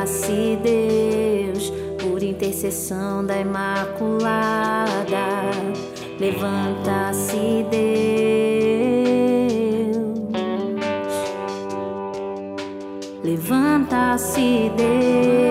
Nasce 0.01 0.57
Deus 0.63 1.71
por 2.01 2.23
intercessão 2.23 3.23
da 3.23 3.39
Imaculada. 3.39 4.89
Levanta-se 6.19 7.63
Deus. 7.69 7.77
Levanta-se 13.23 14.71
Deus. 14.75 15.50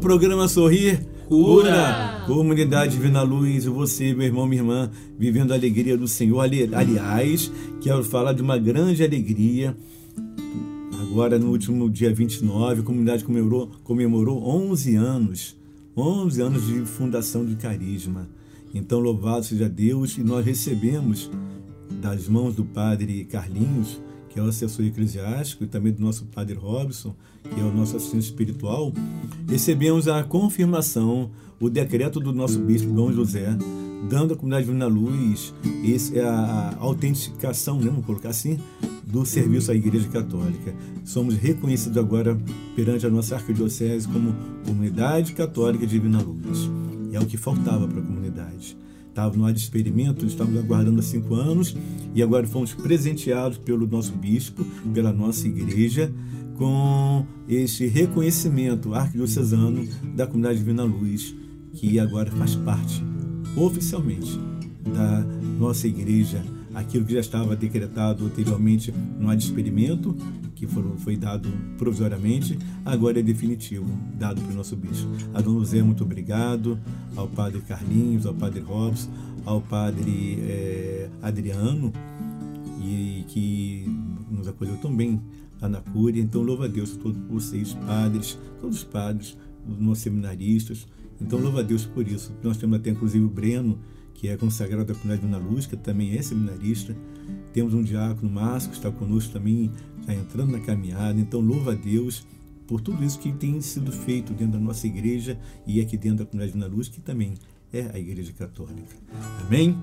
programa 0.00 0.48
Sorrir 0.48 1.06
Cura. 1.28 2.24
Comunidade 2.26 2.96
Divina 2.96 3.22
Luz, 3.22 3.64
você, 3.64 4.12
meu 4.12 4.26
irmão, 4.26 4.44
minha 4.44 4.60
irmã, 4.60 4.90
vivendo 5.16 5.52
a 5.52 5.54
alegria 5.54 5.96
do 5.96 6.08
Senhor. 6.08 6.40
Ali, 6.40 6.68
aliás, 6.74 7.52
quero 7.80 8.02
falar 8.02 8.32
de 8.32 8.42
uma 8.42 8.58
grande 8.58 9.04
alegria. 9.04 9.76
Agora, 11.00 11.38
no 11.38 11.52
último 11.52 11.88
dia 11.88 12.12
29, 12.12 12.80
a 12.80 12.84
comunidade 12.84 13.22
comemorou, 13.22 13.70
comemorou 13.84 14.42
11 14.44 14.96
anos. 14.96 15.56
11 15.96 16.42
anos 16.42 16.66
de 16.66 16.80
fundação 16.80 17.46
de 17.46 17.54
carisma. 17.54 18.28
Então, 18.74 18.98
louvado 18.98 19.44
seja 19.44 19.68
Deus, 19.68 20.18
e 20.18 20.24
nós 20.24 20.44
recebemos 20.44 21.30
das 22.02 22.28
mãos 22.28 22.56
do 22.56 22.64
padre 22.64 23.24
Carlinhos 23.24 24.00
que 24.36 24.40
é 24.40 24.42
o 24.42 24.48
assessor 24.48 24.84
eclesiástico, 24.84 25.64
e 25.64 25.66
também 25.66 25.90
do 25.90 26.02
nosso 26.02 26.26
padre 26.26 26.54
Robson, 26.54 27.16
que 27.42 27.58
é 27.58 27.64
o 27.64 27.72
nosso 27.72 27.96
assistente 27.96 28.24
espiritual, 28.24 28.92
recebemos 29.48 30.08
a 30.08 30.22
confirmação, 30.22 31.30
o 31.58 31.70
decreto 31.70 32.20
do 32.20 32.34
nosso 32.34 32.58
bispo 32.58 32.92
Dom 32.92 33.10
José, 33.10 33.56
dando 34.10 34.34
à 34.34 34.36
comunidade 34.36 34.66
Divina 34.66 34.86
Luz 34.86 35.54
esse, 35.82 36.20
a, 36.20 36.76
autenticação, 36.78 37.78
né, 37.78 37.86
vamos 37.86 38.04
colocar 38.04 38.28
assim, 38.28 38.60
do 39.06 39.24
serviço 39.24 39.72
à 39.72 39.74
Igreja 39.74 40.06
Católica. 40.08 40.74
Somos 41.02 41.34
reconhecidos 41.34 41.96
agora 41.96 42.38
perante 42.74 43.06
a 43.06 43.10
nossa 43.10 43.36
arquidiocese 43.36 44.06
como 44.06 44.34
Comunidade 44.66 45.32
Católica 45.32 45.86
Divina 45.86 46.20
Luz. 46.20 46.68
É 47.10 47.18
o 47.18 47.24
que 47.24 47.38
faltava 47.38 47.88
para 47.88 48.00
a 48.00 48.02
comunidade 48.02 48.76
estava 49.16 49.34
no 49.34 49.46
ar 49.46 49.52
de 49.54 49.60
experimento, 49.60 50.26
estávamos 50.26 50.58
aguardando 50.58 51.00
há 51.00 51.02
cinco 51.02 51.34
anos 51.34 51.74
e 52.14 52.22
agora 52.22 52.46
fomos 52.46 52.74
presenteados 52.74 53.56
pelo 53.56 53.86
nosso 53.86 54.12
bispo, 54.12 54.62
pela 54.92 55.10
nossa 55.10 55.48
igreja, 55.48 56.12
com 56.58 57.24
este 57.48 57.86
reconhecimento 57.86 58.92
arquidiocesano 58.92 59.88
da 60.14 60.26
comunidade 60.26 60.58
Divina 60.58 60.84
Luz, 60.84 61.34
que 61.72 61.98
agora 61.98 62.30
faz 62.32 62.56
parte 62.56 63.02
oficialmente 63.56 64.38
da 64.94 65.24
nossa 65.58 65.88
igreja 65.88 66.42
aquilo 66.76 67.06
que 67.06 67.14
já 67.14 67.20
estava 67.20 67.56
decretado 67.56 68.26
anteriormente 68.26 68.92
no 69.18 69.30
ad 69.30 69.42
experimento, 69.42 70.14
que 70.54 70.66
foram, 70.66 70.94
foi 70.98 71.16
dado 71.16 71.48
provisoriamente, 71.78 72.58
agora 72.84 73.18
é 73.18 73.22
definitivo, 73.22 73.86
dado 74.18 74.42
para 74.42 74.52
o 74.52 74.54
nosso 74.54 74.76
bispo. 74.76 75.08
A 75.32 75.40
Dona 75.40 75.58
Luzé, 75.58 75.82
muito 75.82 76.04
obrigado, 76.04 76.78
ao 77.16 77.26
Padre 77.28 77.62
Carlinhos, 77.62 78.26
ao 78.26 78.34
Padre 78.34 78.60
Robson, 78.60 79.10
ao 79.46 79.62
Padre 79.62 80.38
é, 80.42 81.08
Adriano, 81.22 81.90
e 82.84 83.24
que 83.28 83.86
nos 84.30 84.46
acolheu 84.46 84.76
tão 84.76 84.94
bem 84.94 85.18
lá 85.58 85.70
na 85.70 85.80
Cúria. 85.80 86.20
Então, 86.20 86.42
louva 86.42 86.66
a 86.66 86.68
Deus 86.68 86.90
por 86.90 87.14
todos 87.14 87.26
vocês, 87.26 87.72
padres, 87.86 88.38
todos 88.60 88.76
os 88.76 88.84
padres, 88.84 89.34
nossos 89.78 90.02
seminaristas. 90.02 90.86
Então, 91.18 91.38
louva 91.38 91.60
a 91.60 91.62
Deus 91.62 91.86
por 91.86 92.06
isso. 92.06 92.34
Nós 92.42 92.58
temos 92.58 92.76
até, 92.78 92.90
inclusive, 92.90 93.24
o 93.24 93.30
Breno, 93.30 93.78
que 94.16 94.28
é 94.28 94.36
consagrado 94.36 94.92
da 94.92 94.98
comunidade 94.98 95.68
que 95.68 95.76
também 95.76 96.16
é 96.16 96.22
seminarista. 96.22 96.96
Temos 97.52 97.74
um 97.74 97.82
diácono, 97.82 98.30
Márcio, 98.30 98.70
que 98.70 98.76
está 98.76 98.90
conosco 98.90 99.32
também, 99.32 99.70
está 100.00 100.14
entrando 100.14 100.52
na 100.52 100.60
caminhada. 100.60 101.20
Então, 101.20 101.40
louva 101.40 101.72
a 101.72 101.74
Deus 101.74 102.26
por 102.66 102.80
tudo 102.80 103.04
isso 103.04 103.18
que 103.18 103.30
tem 103.30 103.60
sido 103.60 103.92
feito 103.92 104.32
dentro 104.32 104.54
da 104.54 104.58
nossa 104.58 104.86
igreja 104.86 105.38
e 105.66 105.80
aqui 105.80 105.96
dentro 105.96 106.24
da 106.24 106.26
comunidade 106.26 106.74
Luz, 106.74 106.88
que 106.88 107.00
também 107.00 107.34
é 107.72 107.90
a 107.92 107.98
Igreja 107.98 108.32
Católica. 108.32 108.96
Amém? 109.46 109.76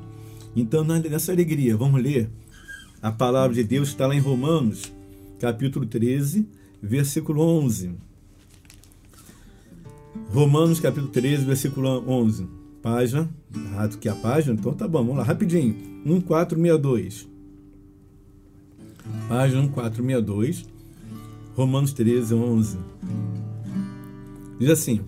Então, 0.55 0.83
nessa 0.83 1.31
alegria, 1.31 1.77
vamos 1.77 2.01
ler 2.01 2.29
a 3.01 3.11
palavra 3.11 3.53
de 3.55 3.63
Deus, 3.63 3.89
está 3.89 4.07
lá 4.07 4.15
em 4.15 4.19
Romanos, 4.19 4.91
capítulo 5.39 5.85
13, 5.85 6.47
versículo 6.81 7.41
11. 7.41 7.91
Romanos, 10.29 10.79
capítulo 10.79 11.09
13, 11.09 11.45
versículo 11.45 12.03
11 12.07 12.62
página, 12.83 13.29
errado 13.55 13.97
que 13.97 14.09
a 14.09 14.13
página, 14.13 14.53
então 14.59 14.73
tá 14.73 14.87
bom, 14.87 14.99
vamos 14.99 15.17
lá, 15.17 15.23
rapidinho. 15.23 15.73
1462. 16.05 17.29
Página 19.29 19.61
1462, 19.61 20.65
Romanos 21.55 21.93
13, 21.93 22.35
11. 22.35 22.77
Diz 24.59 24.69
assim: 24.69 25.01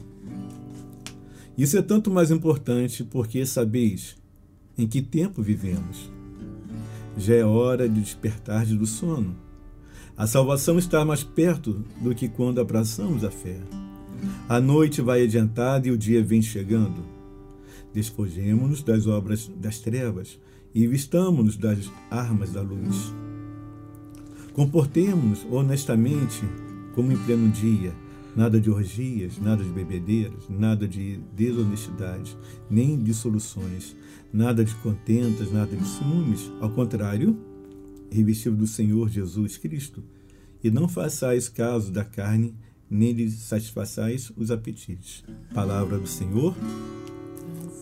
Isso 1.58 1.78
é 1.78 1.82
tanto 1.82 2.10
mais 2.10 2.32
importante 2.32 3.04
porque 3.04 3.46
sabeis 3.46 4.16
em 4.78 4.88
que 4.88 5.02
tempo 5.02 5.42
vivemos. 5.42 6.10
Já 7.18 7.36
é 7.36 7.44
hora 7.44 7.88
de 7.88 8.02
despertar 8.02 8.66
do 8.66 8.86
sono. 8.86 9.36
A 10.18 10.26
salvação 10.28 10.78
está 10.78 11.04
mais 11.04 11.24
perto 11.24 11.84
do 12.02 12.16
que 12.16 12.30
quando 12.30 12.62
abraçamos 12.62 13.24
a 13.24 13.32
fé. 13.32 13.58
A 14.48 14.62
noite 14.62 15.02
vai 15.02 15.24
adiantada 15.24 15.88
e 15.88 15.92
o 15.92 15.98
dia 15.98 16.24
vem 16.24 16.42
chegando. 16.42 17.15
Despojemo-nos 17.96 18.84
das 18.84 19.08
obras 19.08 19.50
das 19.56 19.80
trevas 19.80 20.38
e 20.74 20.86
vistamo-nos 20.86 21.56
das 21.56 21.90
armas 22.12 22.52
da 22.52 22.62
luz. 22.62 23.14
Comportemo-nos 24.52 25.48
honestamente 25.50 26.44
como 26.94 27.14
em 27.14 27.18
pleno 27.18 27.50
dia, 27.50 27.96
nada 28.36 28.60
de 28.60 28.70
orgias, 28.70 29.40
nada 29.40 29.64
de 29.64 29.70
bebedeiras, 29.70 30.50
nada 30.50 30.86
de 30.86 31.22
desonestidade, 31.34 32.38
nem 32.70 33.02
dissoluções, 33.02 33.96
nada 34.32 34.66
de 34.66 34.76
contentas, 34.76 35.50
nada 35.50 35.74
de 35.74 35.88
ciúmes. 35.88 36.52
Ao 36.60 36.70
contrário, 36.70 37.40
revestido 38.12 38.58
do 38.58 38.68
Senhor 38.68 39.08
Jesus 39.08 39.56
Cristo, 39.56 40.04
e 40.62 40.70
não 40.70 40.90
façais 40.90 41.48
caso 41.48 41.94
da 41.94 42.04
carne, 42.04 42.54
nem 42.90 43.14
lhe 43.14 43.32
satisfaçais 43.32 44.34
os 44.36 44.52
apetites. 44.52 45.24
Palavra 45.54 45.98
do 45.98 46.08
Senhor. 46.08 46.54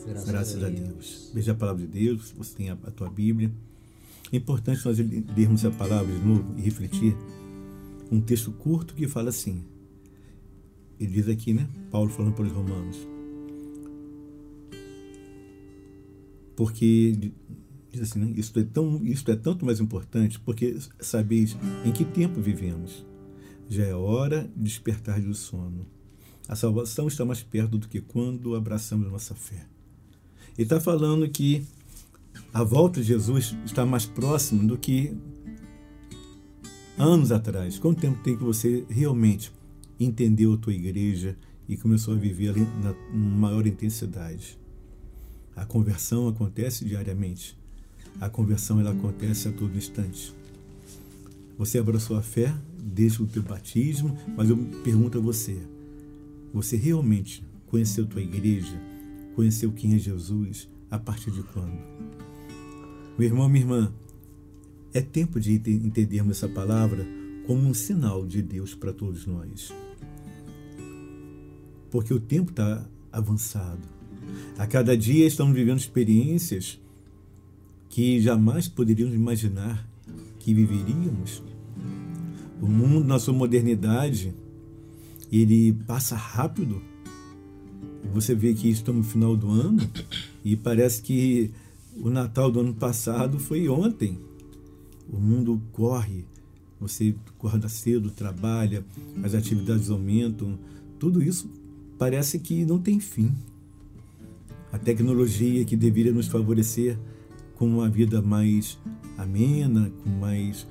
Graças, 0.06 0.30
Graças 0.30 0.64
a, 0.64 0.70
Deus. 0.70 0.82
a 0.82 0.92
Deus. 0.92 1.32
Veja 1.34 1.52
a 1.52 1.56
palavra 1.56 1.86
de 1.86 1.88
Deus, 1.88 2.34
você 2.38 2.56
tem 2.56 2.70
a, 2.70 2.74
a 2.74 2.92
tua 2.92 3.10
Bíblia. 3.10 3.52
É 4.32 4.38
importante 4.38 4.86
nós 4.86 4.98
lermos 4.98 5.64
a 5.66 5.72
palavra 5.72 6.14
de 6.14 6.26
novo 6.26 6.56
e 6.58 6.62
refletir. 6.62 7.16
Um 8.12 8.20
texto 8.20 8.52
curto 8.52 8.94
que 8.94 9.08
fala 9.08 9.30
assim. 9.30 9.64
Ele 11.00 11.12
diz 11.12 11.28
aqui, 11.28 11.54
né? 11.54 11.68
Paulo 11.92 12.10
falando 12.10 12.34
para 12.34 12.46
os 12.46 12.52
romanos. 12.52 12.98
Porque 16.56 17.32
diz 17.92 18.02
assim, 18.02 18.20
né? 18.20 18.34
Isto 18.36 18.60
é, 18.60 18.64
tão, 18.64 19.04
isto 19.06 19.32
é 19.32 19.36
tanto 19.36 19.66
mais 19.66 19.80
importante 19.80 20.40
porque 20.40 20.78
sabeis 21.00 21.56
em 21.86 21.92
que 21.92 22.06
tempo 22.06 22.42
vivemos. 22.42 23.06
Já 23.70 23.84
é 23.86 23.94
hora 23.94 24.50
de 24.56 24.64
despertar 24.64 25.22
do 25.22 25.34
sono. 25.34 25.86
A 26.48 26.56
salvação 26.56 27.08
está 27.08 27.24
mais 27.24 27.42
perto 27.42 27.78
do 27.78 27.88
que 27.88 28.02
quando 28.02 28.56
abraçamos 28.56 29.12
nossa 29.12 29.34
fé. 29.34 29.66
Ele 30.58 30.64
está 30.64 30.80
falando 30.80 31.28
que 31.28 31.66
a 32.54 32.64
volta 32.64 33.02
de 33.02 33.08
Jesus 33.08 33.56
está 33.66 33.86
mais 33.86 34.06
próximo 34.06 34.68
do 34.68 34.78
que 34.78 35.16
anos 36.98 37.32
atrás. 37.32 37.80
Quanto 37.80 38.02
tempo 38.02 38.22
tem 38.24 38.38
que 38.38 38.44
você 38.44 38.86
realmente 38.88 39.52
entendeu 40.00 40.54
a 40.54 40.58
tua 40.58 40.74
igreja 40.74 41.36
e 41.68 41.76
começou 41.76 42.14
a 42.14 42.18
viver 42.18 42.50
ali 42.50 42.68
na 42.84 42.94
maior 43.12 43.66
intensidade? 43.66 44.58
A 45.56 45.66
conversão 45.66 46.28
acontece 46.28 46.86
diariamente. 46.86 47.58
A 48.22 48.30
conversão 48.30 48.80
ela 48.80 48.92
acontece 48.92 49.48
a 49.48 49.52
todo 49.52 49.76
instante. 49.76 50.34
Você 51.58 51.80
abraçou 51.80 52.18
a 52.18 52.22
fé 52.22 52.54
desde 52.78 53.24
o 53.24 53.28
teu 53.28 53.42
batismo, 53.42 54.16
mas 54.36 54.50
eu 54.50 54.58
pergunto 54.84 55.18
a 55.18 55.22
você: 55.22 55.58
você 56.54 56.76
realmente 56.76 57.44
conheceu 57.68 58.04
a 58.04 58.08
tua 58.08 58.22
igreja? 58.22 58.93
Conheceu 59.36 59.72
quem 59.72 59.96
é 59.96 59.98
Jesus 59.98 60.70
a 60.90 60.98
partir 60.98 61.32
de 61.32 61.44
quando? 61.44 61.78
Meu 63.18 63.28
irmão, 63.28 63.48
minha 63.48 63.64
irmã, 63.64 63.94
é 64.94 65.02
tempo 65.02 65.40
de 65.40 65.54
entendermos 65.54 66.38
essa 66.38 66.48
palavra 66.48 67.06
como 67.46 67.68
um 67.68 67.74
sinal 67.74 68.26
de 68.26 68.42
Deus 68.42 68.74
para 68.74 68.94
todos 68.94 69.26
nós. 69.26 69.74
Porque 71.92 72.14
o 72.14 72.20
tempo 72.20 72.52
está 72.52 72.88
avançado. 73.12 73.82
A 74.58 74.66
cada 74.66 74.98
dia 74.98 75.28
estamos 75.28 75.54
vivendo 75.54 75.80
experiências 75.80 76.80
que 77.90 78.20
jamais 78.20 78.68
poderíamos 78.68 79.14
imaginar 79.14 79.88
que 80.40 80.54
viveríamos. 80.54 81.44
O 82.62 82.68
mundo, 82.68 83.06
na 83.06 83.20
sua 83.20 83.34
modernidade, 83.34 84.34
ele 85.32 85.74
passa 85.86 86.16
rápido 86.16 86.82
você 88.12 88.36
vê 88.36 88.54
que 88.54 88.70
estamos 88.70 89.06
no 89.06 89.12
final 89.12 89.36
do 89.36 89.50
ano 89.50 89.82
e 90.44 90.56
parece 90.56 91.02
que 91.02 91.52
o 91.96 92.10
Natal 92.10 92.52
do 92.52 92.60
ano 92.60 92.74
passado 92.74 93.40
foi 93.40 93.68
ontem. 93.70 94.18
O 95.12 95.18
mundo 95.18 95.62
corre, 95.72 96.26
você 96.80 97.16
acorda 97.28 97.70
cedo, 97.70 98.10
trabalha, 98.10 98.84
as 99.24 99.34
atividades 99.34 99.90
aumentam, 99.90 100.58
tudo 101.00 101.22
isso 101.22 101.50
parece 101.98 102.40
que 102.40 102.66
não 102.66 102.80
tem 102.80 103.00
fim. 103.00 103.32
A 104.72 104.78
tecnologia 104.78 105.64
que 105.66 105.76
deveria 105.76 106.12
nos 106.12 106.28
favorecer 106.28 106.98
com 107.56 107.68
uma 107.68 107.90
vida 107.90 108.22
mais 108.22 108.78
amena, 109.18 109.92
com 110.04 110.10
mais 110.10 110.68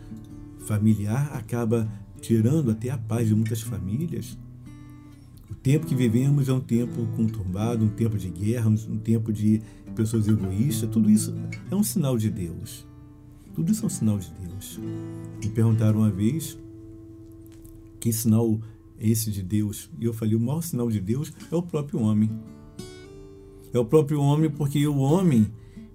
familiar, 0.67 1.33
acaba 1.35 1.91
tirando 2.21 2.71
até 2.71 2.91
a 2.91 2.99
paz 2.99 3.29
de 3.29 3.35
muitas 3.35 3.61
famílias. 3.61 4.37
Tempo 5.63 5.87
que 5.87 5.95
vivemos 5.95 6.49
é 6.49 6.53
um 6.53 6.61
tempo 6.61 7.07
conturbado, 7.15 7.85
um 7.85 7.89
tempo 7.89 8.19
de 8.19 8.29
guerra, 8.29 8.69
um 8.69 8.99
tempo 8.99 9.33
de 9.33 9.63
pessoas 9.95 10.27
egoístas. 10.27 10.91
Tudo 10.91 11.09
isso 11.09 11.33
é 11.71 11.75
um 11.75 11.85
sinal 11.85 12.19
de 12.19 12.31
Deus. 12.31 12.85
Tudo 13.55 13.71
isso 13.71 13.85
é 13.85 13.87
um 13.87 13.91
sinal 13.91 14.19
de 14.19 14.33
Deus. 14.41 14.81
Me 15.41 15.49
perguntaram 15.51 16.01
uma 16.01 16.11
vez 16.11 16.59
que 18.01 18.13
sinal 18.13 18.59
é 18.99 19.09
esse 19.09 19.31
de 19.31 19.43
Deus? 19.43 19.89
E 20.01 20.05
eu 20.05 20.13
falei: 20.13 20.35
o 20.35 20.41
maior 20.41 20.63
sinal 20.63 20.91
de 20.91 21.01
Deus 21.01 21.33
é 21.51 21.55
o 21.55 21.63
próprio 21.63 22.01
homem. 22.01 22.29
É 23.73 23.79
o 23.79 23.85
próprio 23.85 24.21
homem, 24.21 24.51
porque 24.51 24.85
o 24.87 24.99
homem 24.99 25.47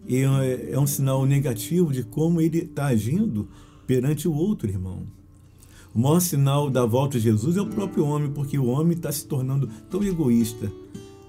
é, 0.08 0.72
é 0.72 0.80
um 0.80 0.88
sinal 0.88 1.26
negativo 1.26 1.92
de 1.92 2.04
como 2.04 2.40
ele 2.40 2.60
está 2.60 2.88
agindo 2.88 3.50
perante 3.86 4.28
o 4.28 4.34
outro 4.34 4.70
irmão. 4.70 5.06
O 5.98 6.00
maior 6.00 6.20
sinal 6.20 6.70
da 6.70 6.86
volta 6.86 7.18
de 7.18 7.24
Jesus 7.24 7.58
é 7.58 7.62
o 7.62 7.66
próprio 7.66 8.06
homem, 8.06 8.30
porque 8.30 8.56
o 8.56 8.68
homem 8.68 8.96
está 8.96 9.12
se 9.12 9.26
tornando 9.26 9.68
tão 9.90 10.04
egoísta, 10.04 10.72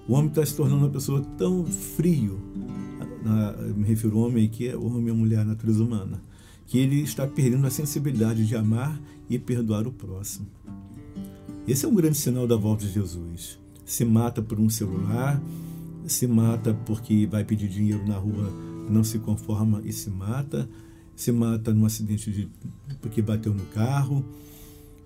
o 0.07 0.13
homem 0.13 0.27
está 0.27 0.45
se 0.45 0.55
tornando 0.55 0.83
uma 0.83 0.91
pessoa 0.91 1.25
tão 1.39 1.65
frio. 1.65 2.39
Na, 3.23 3.53
me 3.53 3.83
refiro 3.83 4.15
ao 4.15 4.27
homem 4.27 4.47
que 4.47 4.67
é 4.67 4.77
o 4.77 4.85
homem 4.85 5.07
e 5.07 5.09
a 5.09 5.13
mulher, 5.15 5.39
a 5.39 5.43
natureza 5.45 5.83
humana, 5.83 6.21
que 6.67 6.77
ele 6.77 7.01
está 7.01 7.25
perdendo 7.25 7.65
a 7.65 7.71
sensibilidade 7.71 8.45
de 8.45 8.55
amar 8.55 9.01
e 9.27 9.39
perdoar 9.39 9.87
o 9.87 9.91
próximo. 9.91 10.45
Esse 11.67 11.85
é 11.85 11.87
um 11.87 11.95
grande 11.95 12.19
sinal 12.19 12.45
da 12.45 12.55
volta 12.55 12.85
de 12.85 12.91
Jesus. 12.91 13.57
Se 13.83 14.05
mata 14.05 14.39
por 14.39 14.59
um 14.59 14.69
celular, 14.69 15.41
se 16.05 16.27
mata 16.27 16.75
porque 16.85 17.25
vai 17.25 17.43
pedir 17.43 17.69
dinheiro 17.69 18.05
na 18.05 18.17
rua, 18.17 18.53
não 18.87 19.03
se 19.03 19.17
conforma 19.17 19.81
e 19.83 19.91
se 19.91 20.11
mata, 20.11 20.69
se 21.15 21.31
mata 21.31 21.73
num 21.73 21.87
acidente 21.87 22.31
de, 22.31 22.47
porque 23.01 23.19
bateu 23.19 23.51
no 23.51 23.65
carro, 23.73 24.23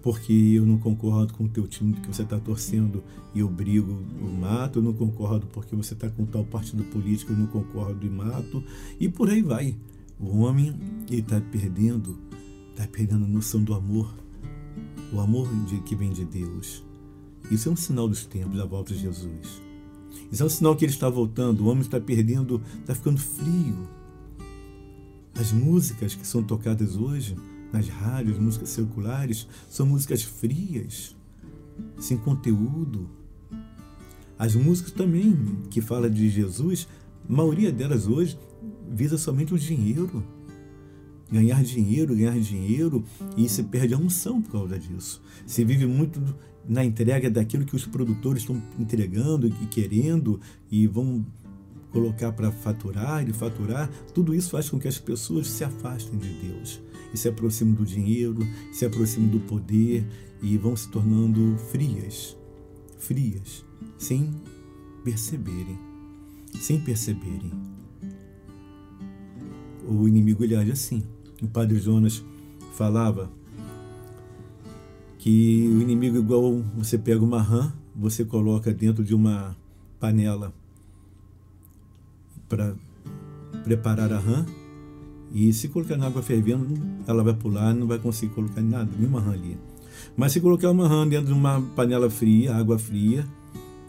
porque 0.03 0.33
eu 0.33 0.65
não 0.65 0.77
concordo 0.77 1.33
com 1.33 1.45
o 1.45 1.49
teu 1.49 1.65
time 1.65 1.93
que 1.93 2.07
você 2.07 2.23
está 2.23 2.37
torcendo 2.37 3.01
e 3.33 3.39
eu 3.39 3.47
brigo, 3.47 4.03
eu 4.21 4.27
mato, 4.27 4.79
eu 4.79 4.83
não 4.83 4.91
concordo 4.91 5.47
porque 5.47 5.73
você 5.77 5.93
está 5.93 6.09
com 6.09 6.25
tal 6.25 6.43
partido 6.43 6.83
político, 6.83 7.31
eu 7.31 7.37
não 7.37 7.47
concordo 7.47 8.05
e 8.05 8.09
mato, 8.09 8.61
e 8.99 9.07
por 9.07 9.29
aí 9.29 9.41
vai. 9.41 9.77
O 10.19 10.39
homem 10.39 10.75
está 11.09 11.39
perdendo, 11.39 12.19
está 12.71 12.85
perdendo 12.85 13.23
a 13.23 13.27
noção 13.29 13.63
do 13.63 13.73
amor, 13.73 14.13
o 15.13 15.21
amor 15.21 15.47
de, 15.67 15.79
que 15.79 15.95
vem 15.95 16.11
de 16.11 16.25
Deus. 16.25 16.83
Isso 17.49 17.69
é 17.69 17.71
um 17.71 17.77
sinal 17.77 18.07
dos 18.07 18.25
tempos 18.25 18.57
da 18.57 18.65
volta 18.65 18.93
de 18.93 18.99
Jesus. 18.99 19.61
Isso 20.29 20.43
é 20.43 20.45
um 20.45 20.49
sinal 20.49 20.75
que 20.75 20.83
ele 20.83 20.91
está 20.91 21.09
voltando. 21.09 21.61
O 21.61 21.67
homem 21.67 21.81
está 21.81 21.99
perdendo, 21.99 22.61
está 22.81 22.93
ficando 22.93 23.19
frio. 23.19 23.87
As 25.33 25.53
músicas 25.53 26.13
que 26.13 26.27
são 26.27 26.43
tocadas 26.43 26.97
hoje 26.97 27.35
nas 27.73 27.89
rádios, 27.89 28.37
músicas 28.37 28.69
circulares, 28.69 29.47
são 29.67 29.87
músicas 29.87 30.21
frias, 30.21 31.15
sem 31.97 32.15
conteúdo. 32.15 33.09
As 34.37 34.53
músicas 34.55 34.91
também 34.91 35.35
que 35.71 35.81
falam 35.81 36.09
de 36.09 36.29
Jesus, 36.29 36.87
a 37.27 37.33
maioria 37.33 37.71
delas 37.71 38.07
hoje 38.07 38.37
visa 38.91 39.17
somente 39.17 39.55
o 39.55 39.57
dinheiro. 39.57 40.23
Ganhar 41.31 41.63
dinheiro, 41.63 42.15
ganhar 42.15 42.39
dinheiro, 42.39 43.03
e 43.35 43.49
se 43.49 43.63
perde 43.63 43.95
a 43.95 43.97
unção 43.97 44.39
por 44.39 44.51
causa 44.51 44.77
disso. 44.77 45.19
Se 45.47 45.65
vive 45.65 45.87
muito 45.87 46.21
na 46.69 46.85
entrega 46.85 47.27
daquilo 47.27 47.65
que 47.65 47.75
os 47.75 47.87
produtores 47.87 48.43
estão 48.43 48.61
entregando 48.77 49.47
e 49.47 49.65
querendo 49.65 50.39
e 50.69 50.85
vão 50.85 51.25
colocar 51.91 52.31
para 52.33 52.51
faturar 52.51 53.27
e 53.27 53.33
faturar, 53.33 53.89
tudo 54.13 54.35
isso 54.35 54.51
faz 54.51 54.69
com 54.69 54.79
que 54.79 54.87
as 54.87 54.99
pessoas 54.99 55.47
se 55.47 55.63
afastem 55.63 56.19
de 56.19 56.29
Deus 56.29 56.79
e 57.13 57.17
se 57.17 57.27
aproximem 57.27 57.73
do 57.73 57.85
dinheiro, 57.85 58.39
se 58.71 58.85
aproximem 58.85 59.29
do 59.29 59.39
poder 59.41 60.05
e 60.41 60.57
vão 60.57 60.75
se 60.75 60.89
tornando 60.89 61.57
frias, 61.71 62.35
frias, 62.97 63.63
sem 63.97 64.33
perceberem, 65.03 65.77
sem 66.59 66.79
perceberem. 66.79 67.51
O 69.87 70.07
inimigo 70.07 70.43
ele 70.43 70.55
age 70.55 70.71
assim. 70.71 71.03
O 71.41 71.47
padre 71.47 71.79
Jonas 71.79 72.23
falava 72.73 73.31
que 75.19 75.67
o 75.67 75.81
inimigo 75.81 76.17
igual 76.17 76.63
você 76.75 76.97
pega 76.97 77.23
uma 77.23 77.41
rã, 77.41 77.71
você 77.95 78.25
coloca 78.25 78.73
dentro 78.73 79.03
de 79.03 79.13
uma 79.13 79.55
panela 79.99 80.53
para 82.49 82.75
preparar 83.63 84.11
a 84.11 84.19
rã 84.19 84.45
e 85.33 85.51
se 85.51 85.67
colocar 85.67 85.97
na 85.97 86.05
água 86.05 86.21
fervendo, 86.21 86.67
ela 87.07 87.23
vai 87.23 87.33
pular, 87.33 87.73
não 87.73 87.87
vai 87.87 87.97
conseguir 87.97 88.33
colocar 88.35 88.61
nada, 88.61 88.89
nenhuma 88.97 89.19
rã 89.19 89.33
ali. 89.33 89.57
Mas 90.15 90.31
se 90.31 90.39
colocar 90.39 90.69
uma 90.69 90.87
rã 90.87 91.07
dentro 91.07 91.27
de 91.27 91.33
uma 91.33 91.59
panela 91.75 92.09
fria, 92.09 92.55
água 92.55 92.77
fria, 92.77 93.25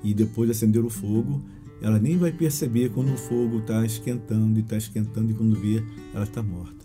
e 0.02 0.14
depois 0.14 0.48
acender 0.48 0.84
o 0.84 0.88
fogo, 0.88 1.42
ela 1.82 1.98
nem 1.98 2.16
vai 2.16 2.32
perceber 2.32 2.90
quando 2.90 3.12
o 3.12 3.16
fogo 3.16 3.58
está 3.58 3.84
esquentando 3.84 4.58
e 4.58 4.62
está 4.62 4.76
esquentando 4.76 5.30
e 5.30 5.34
quando 5.34 5.54
vê, 5.54 5.84
ela 6.14 6.24
está 6.24 6.42
morta. 6.42 6.84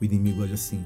O 0.00 0.04
inimigo 0.04 0.42
age 0.42 0.52
assim. 0.52 0.80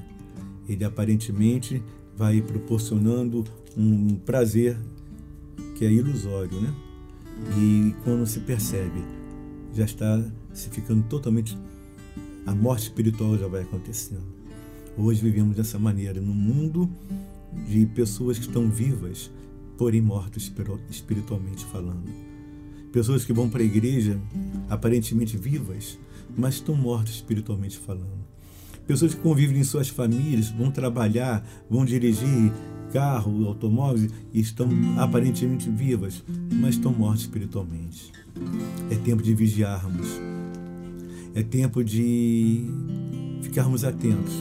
Ele 0.67 0.83
aparentemente 0.83 1.81
vai 2.15 2.41
proporcionando 2.41 3.43
um 3.77 4.15
prazer 4.15 4.77
que 5.75 5.85
é 5.85 5.91
ilusório, 5.91 6.59
né? 6.59 6.73
E 7.57 7.95
quando 8.03 8.25
se 8.25 8.39
percebe, 8.41 9.03
já 9.73 9.85
está 9.85 10.23
se 10.53 10.69
ficando 10.69 11.03
totalmente. 11.03 11.57
A 12.49 12.55
morte 12.55 12.85
espiritual 12.85 13.37
já 13.37 13.47
vai 13.47 13.61
acontecendo. 13.61 14.25
Hoje 14.97 15.21
vivemos 15.21 15.55
dessa 15.55 15.77
maneira, 15.77 16.19
num 16.19 16.33
mundo 16.33 16.89
de 17.67 17.85
pessoas 17.85 18.39
que 18.39 18.47
estão 18.47 18.67
vivas, 18.67 19.29
porém 19.77 20.01
mortas 20.01 20.51
espiritualmente 20.89 21.63
falando. 21.65 22.09
Pessoas 22.91 23.23
que 23.23 23.31
vão 23.31 23.47
para 23.47 23.61
a 23.61 23.65
igreja 23.65 24.19
aparentemente 24.67 25.37
vivas, 25.37 25.99
mas 26.35 26.55
estão 26.55 26.73
mortas 26.73 27.13
espiritualmente 27.13 27.77
falando. 27.77 28.25
Pessoas 28.87 29.13
que 29.13 29.21
convivem 29.21 29.59
em 29.59 29.63
suas 29.63 29.87
famílias, 29.87 30.49
vão 30.49 30.71
trabalhar, 30.71 31.47
vão 31.69 31.85
dirigir 31.85 32.51
carro, 32.91 33.45
automóveis 33.45 34.11
e 34.33 34.39
estão 34.39 34.67
aparentemente 34.97 35.69
vivas, 35.69 36.23
mas 36.51 36.73
estão 36.73 36.91
mortas 36.91 37.21
espiritualmente. 37.21 38.11
É 38.89 38.95
tempo 38.95 39.21
de 39.21 39.35
vigiarmos. 39.35 40.07
É 41.33 41.43
tempo 41.43 41.83
de 41.83 42.65
ficarmos 43.41 43.83
atentos, 43.83 44.33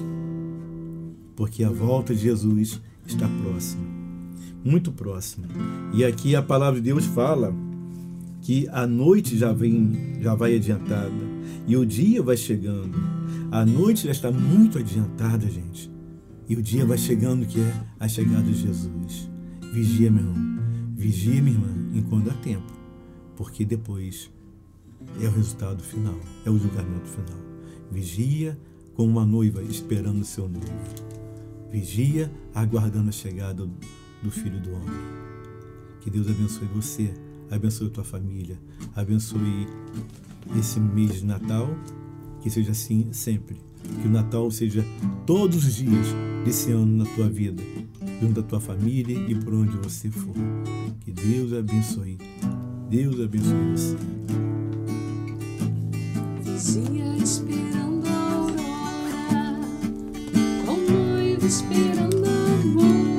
porque 1.36 1.62
a 1.62 1.70
volta 1.70 2.14
de 2.14 2.22
Jesus 2.22 2.80
está 3.06 3.28
próxima, 3.42 3.84
muito 4.64 4.90
próxima. 4.90 5.46
E 5.92 6.04
aqui 6.04 6.34
a 6.34 6.42
palavra 6.42 6.80
de 6.80 6.86
Deus 6.86 7.04
fala 7.06 7.54
que 8.40 8.66
a 8.70 8.86
noite 8.86 9.36
já 9.36 9.52
vem, 9.52 10.18
já 10.20 10.34
vai 10.34 10.56
adiantada 10.56 11.12
e 11.66 11.76
o 11.76 11.84
dia 11.84 12.22
vai 12.22 12.36
chegando. 12.36 12.96
A 13.50 13.64
noite 13.64 14.06
já 14.06 14.10
está 14.10 14.30
muito 14.30 14.78
adiantada, 14.78 15.46
gente. 15.48 15.90
E 16.48 16.56
o 16.56 16.62
dia 16.62 16.86
vai 16.86 16.96
chegando, 16.96 17.44
que 17.44 17.60
é 17.60 17.74
a 18.00 18.08
chegada 18.08 18.42
de 18.42 18.54
Jesus. 18.54 19.28
Vigia, 19.72 20.10
meu 20.10 20.22
irmão. 20.22 20.58
Vigia, 20.96 21.42
minha 21.42 21.54
irmã, 21.54 21.68
enquanto 21.94 22.30
há 22.30 22.34
tempo. 22.34 22.72
Porque 23.36 23.66
depois 23.66 24.30
é 25.20 25.26
o 25.26 25.30
resultado 25.30 25.82
final, 25.82 26.18
é 26.44 26.50
o 26.50 26.58
julgamento 26.58 27.06
final. 27.06 27.38
Vigia 27.90 28.58
como 28.94 29.10
uma 29.10 29.24
noiva 29.24 29.62
esperando 29.62 30.20
o 30.20 30.24
seu 30.24 30.48
noivo. 30.48 30.66
Vigia 31.70 32.30
aguardando 32.54 33.08
a 33.08 33.12
chegada 33.12 33.68
do 34.22 34.30
Filho 34.30 34.60
do 34.60 34.72
Homem. 34.72 35.18
Que 36.00 36.10
Deus 36.10 36.28
abençoe 36.28 36.66
você, 36.74 37.12
abençoe 37.50 37.90
tua 37.90 38.04
família, 38.04 38.58
abençoe 38.94 39.66
esse 40.58 40.80
mês 40.80 41.14
de 41.14 41.26
Natal 41.26 41.68
que 42.40 42.50
seja 42.50 42.72
assim 42.72 43.12
sempre. 43.12 43.56
Que 44.00 44.08
o 44.08 44.10
Natal 44.10 44.50
seja 44.50 44.84
todos 45.26 45.64
os 45.64 45.74
dias 45.74 46.08
desse 46.44 46.72
ano 46.72 46.98
na 46.98 47.04
tua 47.14 47.28
vida, 47.28 47.62
junto 48.20 48.40
da 48.40 48.42
tua 48.42 48.60
família 48.60 49.16
e 49.28 49.34
por 49.34 49.54
onde 49.54 49.76
você 49.76 50.10
for. 50.10 50.34
Que 51.00 51.12
Deus 51.12 51.52
abençoe. 51.52 52.18
Deus 52.90 53.20
abençoe 53.20 53.72
você. 53.72 53.96
Vizinha 56.58 57.16
esperando 57.16 58.04
a 58.08 58.32
aurora, 58.34 59.60
com 60.66 60.76
noivo 60.92 61.46
esperando 61.46 62.26
amor. 62.26 63.17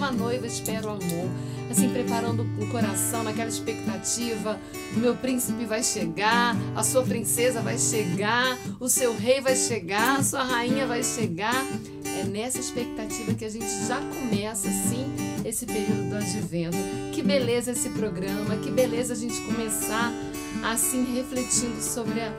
Uma 0.00 0.10
noiva 0.10 0.46
espera 0.46 0.86
o 0.86 0.90
amor. 0.90 1.28
Assim, 1.70 1.88
preparando 1.90 2.42
o 2.58 2.66
coração 2.68 3.22
naquela 3.22 3.48
expectativa. 3.48 4.58
O 4.96 4.98
meu 4.98 5.14
príncipe 5.14 5.66
vai 5.66 5.84
chegar, 5.84 6.56
a 6.74 6.82
sua 6.82 7.02
princesa 7.02 7.60
vai 7.60 7.78
chegar, 7.78 8.58
o 8.80 8.88
seu 8.88 9.16
rei 9.16 9.40
vai 9.40 9.54
chegar, 9.54 10.18
a 10.18 10.22
sua 10.22 10.42
rainha 10.42 10.86
vai 10.86 11.04
chegar. 11.04 11.64
É 12.18 12.24
nessa 12.24 12.58
expectativa 12.58 13.34
que 13.34 13.44
a 13.44 13.48
gente 13.48 13.68
já 13.86 14.00
começa, 14.00 14.68
assim, 14.68 15.06
esse 15.44 15.64
período 15.66 16.10
do 16.10 16.16
advento. 16.16 16.76
Que 17.12 17.22
beleza 17.22 17.72
esse 17.72 17.90
programa, 17.90 18.56
que 18.56 18.70
beleza 18.70 19.12
a 19.12 19.16
gente 19.16 19.38
começar 19.42 20.12
assim 20.64 21.04
refletindo 21.14 21.80
sobre 21.80 22.20
a, 22.20 22.32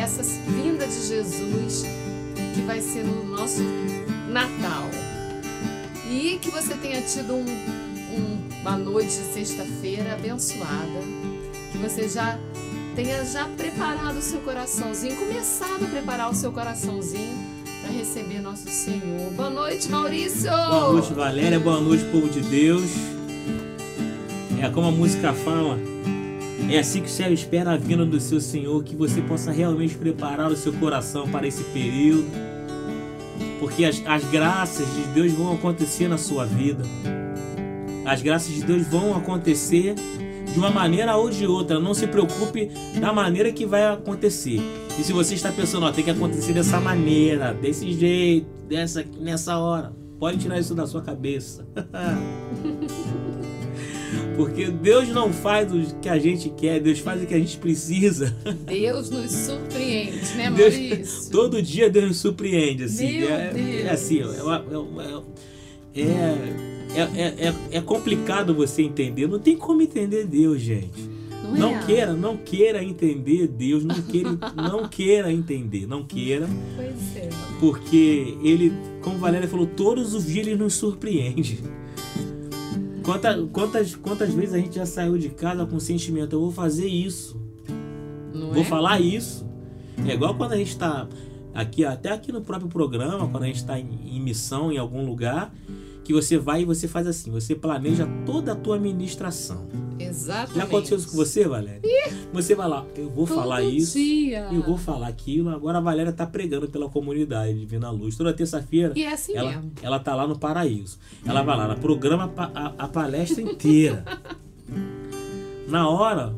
essa 0.00 0.22
vinda 0.22 0.86
de 0.86 1.06
Jesus 1.08 1.84
que 2.54 2.60
vai 2.60 2.80
ser 2.80 3.04
no 3.04 3.24
nosso 3.24 3.62
Natal. 4.30 5.03
E 6.10 6.38
que 6.40 6.50
você 6.50 6.74
tenha 6.74 7.00
tido 7.02 7.34
um, 7.34 7.44
um, 7.44 8.60
uma 8.60 8.76
noite 8.76 9.08
de 9.08 9.32
sexta-feira 9.32 10.14
abençoada. 10.14 11.00
Que 11.72 11.78
você 11.78 12.08
já 12.08 12.38
tenha 12.94 13.24
já 13.24 13.46
preparado 13.48 14.18
o 14.18 14.22
seu 14.22 14.40
coraçãozinho, 14.40 15.16
começado 15.16 15.84
a 15.84 15.88
preparar 15.88 16.30
o 16.30 16.34
seu 16.34 16.52
coraçãozinho 16.52 17.36
para 17.82 17.90
receber 17.92 18.40
nosso 18.40 18.68
Senhor. 18.68 19.30
Boa 19.32 19.50
noite, 19.50 19.88
Maurício! 19.88 20.50
Boa 20.50 20.92
noite, 20.92 21.12
Valéria. 21.12 21.58
Boa 21.58 21.80
noite, 21.80 22.04
povo 22.04 22.28
de 22.28 22.40
Deus. 22.40 22.90
É 24.62 24.70
como 24.70 24.88
a 24.88 24.92
música 24.92 25.32
fala. 25.32 25.78
É 26.70 26.78
assim 26.78 27.02
que 27.02 27.08
o 27.08 27.10
céu 27.10 27.32
espera 27.32 27.72
a 27.72 27.76
vinda 27.76 28.06
do 28.06 28.18
seu 28.18 28.40
Senhor, 28.40 28.82
que 28.82 28.96
você 28.96 29.20
possa 29.20 29.52
realmente 29.52 29.94
preparar 29.96 30.50
o 30.50 30.56
seu 30.56 30.72
coração 30.72 31.28
para 31.28 31.46
esse 31.46 31.62
período, 31.64 32.24
porque 33.64 33.82
as, 33.86 34.02
as 34.04 34.22
graças 34.24 34.86
de 34.94 35.04
Deus 35.14 35.32
vão 35.32 35.54
acontecer 35.54 36.06
na 36.06 36.18
sua 36.18 36.44
vida. 36.44 36.82
As 38.04 38.20
graças 38.20 38.52
de 38.54 38.62
Deus 38.62 38.86
vão 38.86 39.16
acontecer 39.16 39.94
de 40.52 40.58
uma 40.58 40.68
maneira 40.68 41.16
ou 41.16 41.30
de 41.30 41.46
outra. 41.46 41.80
Não 41.80 41.94
se 41.94 42.06
preocupe 42.06 42.70
da 43.00 43.10
maneira 43.10 43.50
que 43.50 43.64
vai 43.64 43.86
acontecer. 43.86 44.60
E 44.98 45.02
se 45.02 45.14
você 45.14 45.34
está 45.34 45.50
pensando, 45.50 45.86
ó, 45.86 45.92
tem 45.92 46.04
que 46.04 46.10
acontecer 46.10 46.52
dessa 46.52 46.78
maneira, 46.78 47.54
desse 47.54 47.90
jeito, 47.90 48.46
dessa 48.68 49.02
nessa 49.18 49.56
hora, 49.56 49.94
pode 50.18 50.36
tirar 50.36 50.58
isso 50.58 50.74
da 50.74 50.86
sua 50.86 51.00
cabeça. 51.00 51.66
Porque 54.36 54.68
Deus 54.68 55.08
não 55.08 55.32
faz 55.32 55.72
o 55.72 55.94
que 56.00 56.08
a 56.08 56.18
gente 56.18 56.50
quer, 56.50 56.80
Deus 56.80 56.98
faz 56.98 57.22
o 57.22 57.26
que 57.26 57.34
a 57.34 57.38
gente 57.38 57.56
precisa. 57.58 58.34
Deus 58.66 59.10
nos 59.10 59.30
surpreende, 59.30 60.34
né, 60.36 60.50
Deus, 60.50 60.74
Maurício? 60.76 61.30
todo 61.32 61.62
dia 61.62 61.88
Deus 61.88 62.08
nos 62.08 62.16
surpreende, 62.18 62.84
assim. 62.84 63.20
Meu 63.20 63.30
é, 63.30 63.52
Deus. 63.52 63.84
é 63.84 63.90
assim, 63.90 64.20
é, 65.94 67.00
é, 67.00 67.00
é, 67.00 67.48
é, 67.48 67.54
é 67.72 67.80
complicado 67.80 68.54
você 68.54 68.82
entender. 68.82 69.28
Não 69.28 69.38
tem 69.38 69.56
como 69.56 69.82
entender 69.82 70.24
Deus, 70.26 70.60
gente. 70.60 71.14
Não, 71.44 71.56
Não 71.56 71.76
é? 71.76 71.84
queira, 71.84 72.12
não 72.14 72.36
queira 72.36 72.82
entender 72.82 73.46
Deus, 73.46 73.84
não 73.84 74.00
queira, 74.02 74.30
não 74.56 74.88
queira 74.88 75.30
entender, 75.30 75.86
não 75.86 76.02
queira, 76.02 76.48
Pois 76.74 77.16
é. 77.16 77.28
porque 77.60 78.36
ele, 78.42 78.72
como 79.02 79.18
Valéria 79.18 79.46
falou, 79.46 79.66
todos 79.66 80.14
os 80.14 80.26
dias 80.26 80.46
ele 80.46 80.56
nos 80.56 80.74
surpreende. 80.74 81.58
Quantas, 83.04 83.48
quantas, 83.52 83.94
quantas 83.94 84.32
vezes 84.32 84.54
a 84.54 84.58
gente 84.58 84.76
já 84.76 84.86
saiu 84.86 85.18
de 85.18 85.28
casa 85.28 85.66
com 85.66 85.76
o 85.76 85.80
sentimento, 85.80 86.34
eu 86.34 86.40
vou 86.40 86.50
fazer 86.50 86.86
isso, 86.86 87.38
Não 88.34 88.52
vou 88.52 88.62
é? 88.62 88.64
falar 88.64 88.98
isso. 88.98 89.46
É 90.06 90.14
igual 90.14 90.34
quando 90.34 90.52
a 90.52 90.56
gente 90.56 90.70
está 90.70 91.06
aqui, 91.54 91.84
até 91.84 92.10
aqui 92.10 92.32
no 92.32 92.40
próprio 92.40 92.68
programa, 92.68 93.28
quando 93.28 93.42
a 93.44 93.46
gente 93.46 93.56
está 93.56 93.78
em, 93.78 94.16
em 94.16 94.20
missão 94.20 94.72
em 94.72 94.78
algum 94.78 95.04
lugar, 95.04 95.54
que 96.02 96.12
você 96.12 96.38
vai 96.38 96.62
e 96.62 96.64
você 96.64 96.88
faz 96.88 97.06
assim, 97.06 97.30
você 97.30 97.54
planeja 97.54 98.08
toda 98.24 98.52
a 98.52 98.54
tua 98.54 98.78
ministração. 98.78 99.68
Exatamente. 100.14 100.56
Já 100.56 100.64
aconteceu 100.64 100.96
isso 100.96 101.10
com 101.10 101.16
você, 101.16 101.46
Valéria? 101.48 101.80
Você 102.32 102.54
vai 102.54 102.68
lá, 102.68 102.86
eu 102.96 103.10
vou 103.10 103.26
falar 103.26 103.62
isso, 103.62 103.98
dia. 103.98 104.48
eu 104.52 104.62
vou 104.62 104.78
falar 104.78 105.08
aquilo. 105.08 105.50
Agora 105.50 105.78
a 105.78 105.80
Valéria 105.80 106.12
tá 106.12 106.26
pregando 106.26 106.68
pela 106.68 106.88
comunidade 106.88 107.58
Divina 107.58 107.90
Luz. 107.90 108.16
Toda 108.16 108.32
terça-feira 108.32 108.92
E 108.96 109.02
é 109.02 109.12
assim 109.12 109.36
ela, 109.36 109.50
mesmo. 109.50 109.72
ela 109.82 109.98
tá 109.98 110.14
lá 110.14 110.26
no 110.26 110.38
Paraíso. 110.38 110.98
Ela 111.26 111.42
vai 111.42 111.56
lá, 111.56 111.64
ela 111.64 111.76
programa 111.76 112.32
a, 112.36 112.72
a 112.78 112.88
palestra 112.88 113.42
inteira. 113.42 114.04
Na 115.68 115.88
hora, 115.88 116.34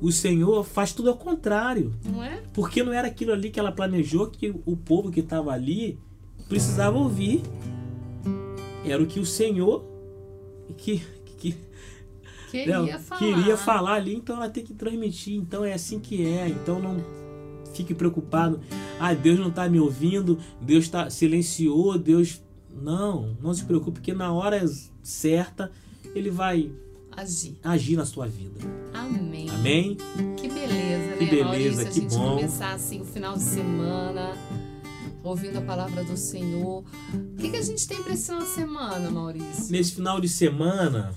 o 0.00 0.12
Senhor 0.12 0.62
faz 0.64 0.92
tudo 0.92 1.08
ao 1.10 1.16
contrário. 1.16 1.92
Não 2.04 2.22
é? 2.22 2.42
Porque 2.52 2.82
não 2.82 2.92
era 2.92 3.08
aquilo 3.08 3.32
ali 3.32 3.50
que 3.50 3.58
ela 3.58 3.72
planejou 3.72 4.28
que 4.28 4.54
o 4.64 4.76
povo 4.76 5.10
que 5.10 5.20
estava 5.20 5.50
ali 5.52 5.98
precisava 6.48 6.96
ouvir. 6.96 7.42
Era 8.84 9.02
o 9.02 9.06
que 9.06 9.18
o 9.18 9.26
Senhor 9.26 9.84
que, 10.76 11.02
Queria 12.50 12.82
né, 12.82 12.98
falar. 12.98 13.18
queria 13.18 13.56
falar 13.56 13.94
ali, 13.94 14.14
então 14.14 14.36
ela 14.36 14.48
tem 14.48 14.64
que 14.64 14.74
transmitir. 14.74 15.34
Então 15.34 15.64
é 15.64 15.72
assim 15.72 15.98
que 15.98 16.24
é. 16.26 16.48
Então 16.48 16.80
não 16.80 16.96
fique 17.74 17.94
preocupado. 17.94 18.60
Ah, 18.98 19.12
Deus 19.12 19.38
não 19.38 19.48
está 19.48 19.68
me 19.68 19.78
ouvindo, 19.78 20.38
Deus 20.60 20.84
está 20.84 21.10
silenciou, 21.10 21.98
Deus. 21.98 22.42
Não, 22.74 23.36
não 23.40 23.54
se 23.54 23.64
preocupe, 23.64 23.92
porque 24.00 24.12
na 24.12 24.32
hora 24.32 24.62
certa 25.02 25.70
ele 26.14 26.30
vai 26.30 26.70
Agir. 27.16 27.56
agir 27.64 27.96
na 27.96 28.04
sua 28.04 28.26
vida. 28.26 28.60
Amém. 28.92 29.48
Amém? 29.48 29.96
Que 30.36 30.48
beleza, 30.48 31.16
Que 31.16 31.24
né, 31.24 31.30
beleza, 31.30 31.44
Maurício? 31.44 31.80
A 31.80 31.84
que 31.86 32.00
gente 32.00 32.14
bom. 32.14 32.36
começar 32.36 32.72
assim 32.74 33.00
o 33.00 33.04
final 33.06 33.34
de 33.34 33.42
semana, 33.42 34.36
ouvindo 35.24 35.56
a 35.56 35.62
palavra 35.62 36.04
do 36.04 36.16
Senhor. 36.18 36.84
O 37.14 37.36
que, 37.38 37.50
que 37.50 37.56
a 37.56 37.62
gente 37.62 37.86
tem 37.88 38.02
para 38.02 38.12
esse 38.12 38.26
final 38.26 38.42
de 38.42 38.48
semana, 38.48 39.10
Maurício? 39.10 39.72
Nesse 39.72 39.94
final 39.94 40.20
de 40.20 40.28
semana, 40.28 41.14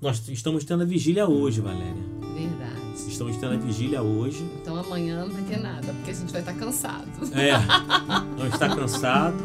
nós 0.00 0.26
estamos 0.28 0.64
tendo 0.64 0.82
a 0.82 0.86
vigília 0.86 1.26
hoje, 1.28 1.60
Valéria. 1.60 1.94
Verdade. 2.34 2.78
Estamos 3.08 3.36
tendo 3.36 3.54
a 3.54 3.56
vigília 3.56 4.02
hoje. 4.02 4.44
Então 4.60 4.76
amanhã 4.76 5.24
não 5.24 5.30
vai 5.30 5.42
ter 5.42 5.58
nada, 5.60 5.92
porque 5.92 6.10
a 6.10 6.14
gente 6.14 6.30
vai 6.30 6.40
estar 6.40 6.54
cansado. 6.54 7.08
É, 7.32 7.52
não 8.38 8.46
está 8.46 8.74
cansado. 8.74 9.36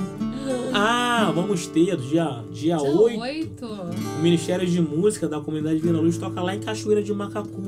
Ah, 0.74 1.32
vamos 1.34 1.68
ter 1.68 1.96
dia, 1.98 2.44
dia, 2.52 2.78
Dia 2.78 2.82
8. 2.82 3.20
8. 3.20 3.66
O 3.66 4.22
Ministério 4.22 4.68
de 4.68 4.82
Música 4.82 5.28
da 5.28 5.40
Comunidade 5.40 5.80
Vila 5.80 6.02
Luz 6.02 6.18
toca 6.18 6.42
lá 6.42 6.54
em 6.56 6.60
Cachoeira 6.60 7.02
de 7.02 7.14
Macacu. 7.14 7.62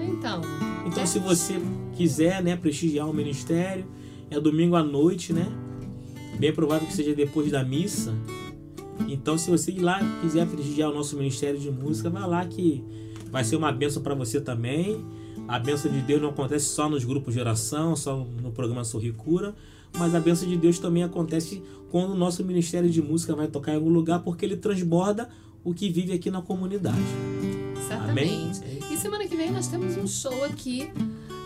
Então, 0.00 0.40
Então, 0.86 1.04
se 1.04 1.18
você 1.18 1.60
quiser, 1.94 2.42
né, 2.42 2.56
prestigiar 2.56 3.08
o 3.10 3.12
ministério, 3.12 3.84
é 4.30 4.38
domingo 4.40 4.76
à 4.76 4.82
noite, 4.82 5.32
né? 5.32 5.46
Bem 6.38 6.52
provável 6.52 6.86
que 6.86 6.94
seja 6.94 7.14
depois 7.14 7.50
da 7.50 7.64
missa. 7.64 8.14
Então, 9.08 9.36
se 9.38 9.50
você 9.50 9.70
ir 9.72 9.80
lá 9.80 10.00
quiser 10.20 10.46
prestigiar 10.46 10.90
o 10.90 10.94
nosso 10.94 11.16
Ministério 11.16 11.58
de 11.58 11.70
Música, 11.70 12.10
vai 12.10 12.26
lá 12.26 12.44
que 12.44 12.84
vai 13.30 13.44
ser 13.44 13.56
uma 13.56 13.72
benção 13.72 14.02
para 14.02 14.14
você 14.14 14.40
também. 14.40 15.04
A 15.48 15.58
benção 15.58 15.90
de 15.90 16.00
Deus 16.00 16.20
não 16.20 16.30
acontece 16.30 16.66
só 16.66 16.88
nos 16.88 17.04
grupos 17.04 17.34
de 17.34 17.40
oração, 17.40 17.96
só 17.96 18.16
no 18.16 18.52
programa 18.52 18.84
Sorri 18.84 19.12
Cura, 19.12 19.54
mas 19.98 20.14
a 20.14 20.20
benção 20.20 20.48
de 20.48 20.56
Deus 20.56 20.78
também 20.78 21.02
acontece 21.02 21.62
quando 21.90 22.12
o 22.12 22.16
nosso 22.16 22.44
Ministério 22.44 22.88
de 22.88 23.02
Música 23.02 23.34
vai 23.34 23.48
tocar 23.48 23.72
em 23.72 23.76
algum 23.76 23.90
lugar, 23.90 24.20
porque 24.20 24.44
ele 24.44 24.56
transborda 24.56 25.28
o 25.64 25.74
que 25.74 25.90
vive 25.90 26.12
aqui 26.12 26.30
na 26.30 26.42
comunidade. 26.42 26.96
exatamente. 27.76 28.62
Amém? 28.62 28.78
E 28.90 28.96
semana 28.96 29.26
que 29.26 29.36
vem 29.36 29.50
nós 29.50 29.66
temos 29.66 29.96
um 29.96 30.06
show 30.06 30.44
aqui 30.44 30.90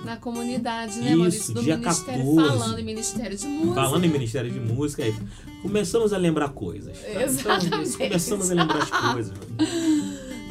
na 0.06 0.16
comunidade, 0.16 0.98
né, 1.00 1.08
Isso, 1.10 1.18
Maurício? 1.18 1.54
Do 1.54 1.62
dia 1.62 1.76
Ministério 1.76 2.24
14. 2.24 2.48
falando 2.48 2.78
em 2.78 2.84
Ministério 2.84 3.36
de 3.36 3.46
Música. 3.46 3.74
Falando 3.74 4.04
em 4.04 4.08
Ministério 4.08 4.50
de 4.50 4.60
Música, 4.60 5.04
aí 5.04 5.14
começamos 5.62 6.12
a 6.12 6.18
lembrar 6.18 6.48
coisas. 6.50 6.96
tá? 6.98 7.22
Exatamente. 7.22 7.66
Então, 7.66 7.84
começamos 8.06 8.50
a 8.50 8.54
lembrar 8.54 8.82
as 8.82 8.90
coisas. 8.90 9.32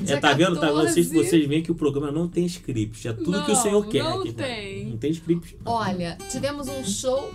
Dia 0.01 0.15
É, 0.17 0.19
tá 0.19 0.33
vendo? 0.33 0.55
Tá, 0.59 0.67
14. 0.67 0.91
vocês, 0.93 1.09
vocês 1.11 1.47
veem 1.47 1.63
que 1.63 1.71
o 1.71 1.75
programa 1.75 2.11
não 2.11 2.27
tem 2.27 2.45
script. 2.45 3.07
É 3.07 3.13
tudo 3.13 3.41
que 3.43 3.51
o 3.51 3.55
Não, 3.55 3.61
Senhor 3.61 3.85
quer. 3.87 4.03
não 4.03 4.19
aqui, 4.19 4.33
né? 4.33 4.45
tem. 4.45 4.85
Não 4.89 4.97
tem 4.97 5.11
script. 5.11 5.57
Olha, 5.65 6.17
tivemos 6.29 6.67
um 6.67 6.83
show 6.83 7.31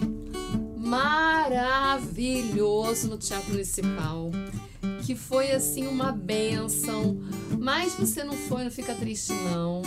maravilhoso 0.77 3.09
no 3.09 3.17
Teatro 3.17 3.53
Municipal. 3.53 4.31
Que 5.11 5.17
foi 5.17 5.51
assim 5.51 5.89
uma 5.89 6.13
benção. 6.13 7.19
Mas 7.59 7.95
você 7.95 8.23
não 8.23 8.33
foi, 8.33 8.63
não 8.63 8.71
fica 8.71 8.95
triste, 8.95 9.33
não. 9.33 9.83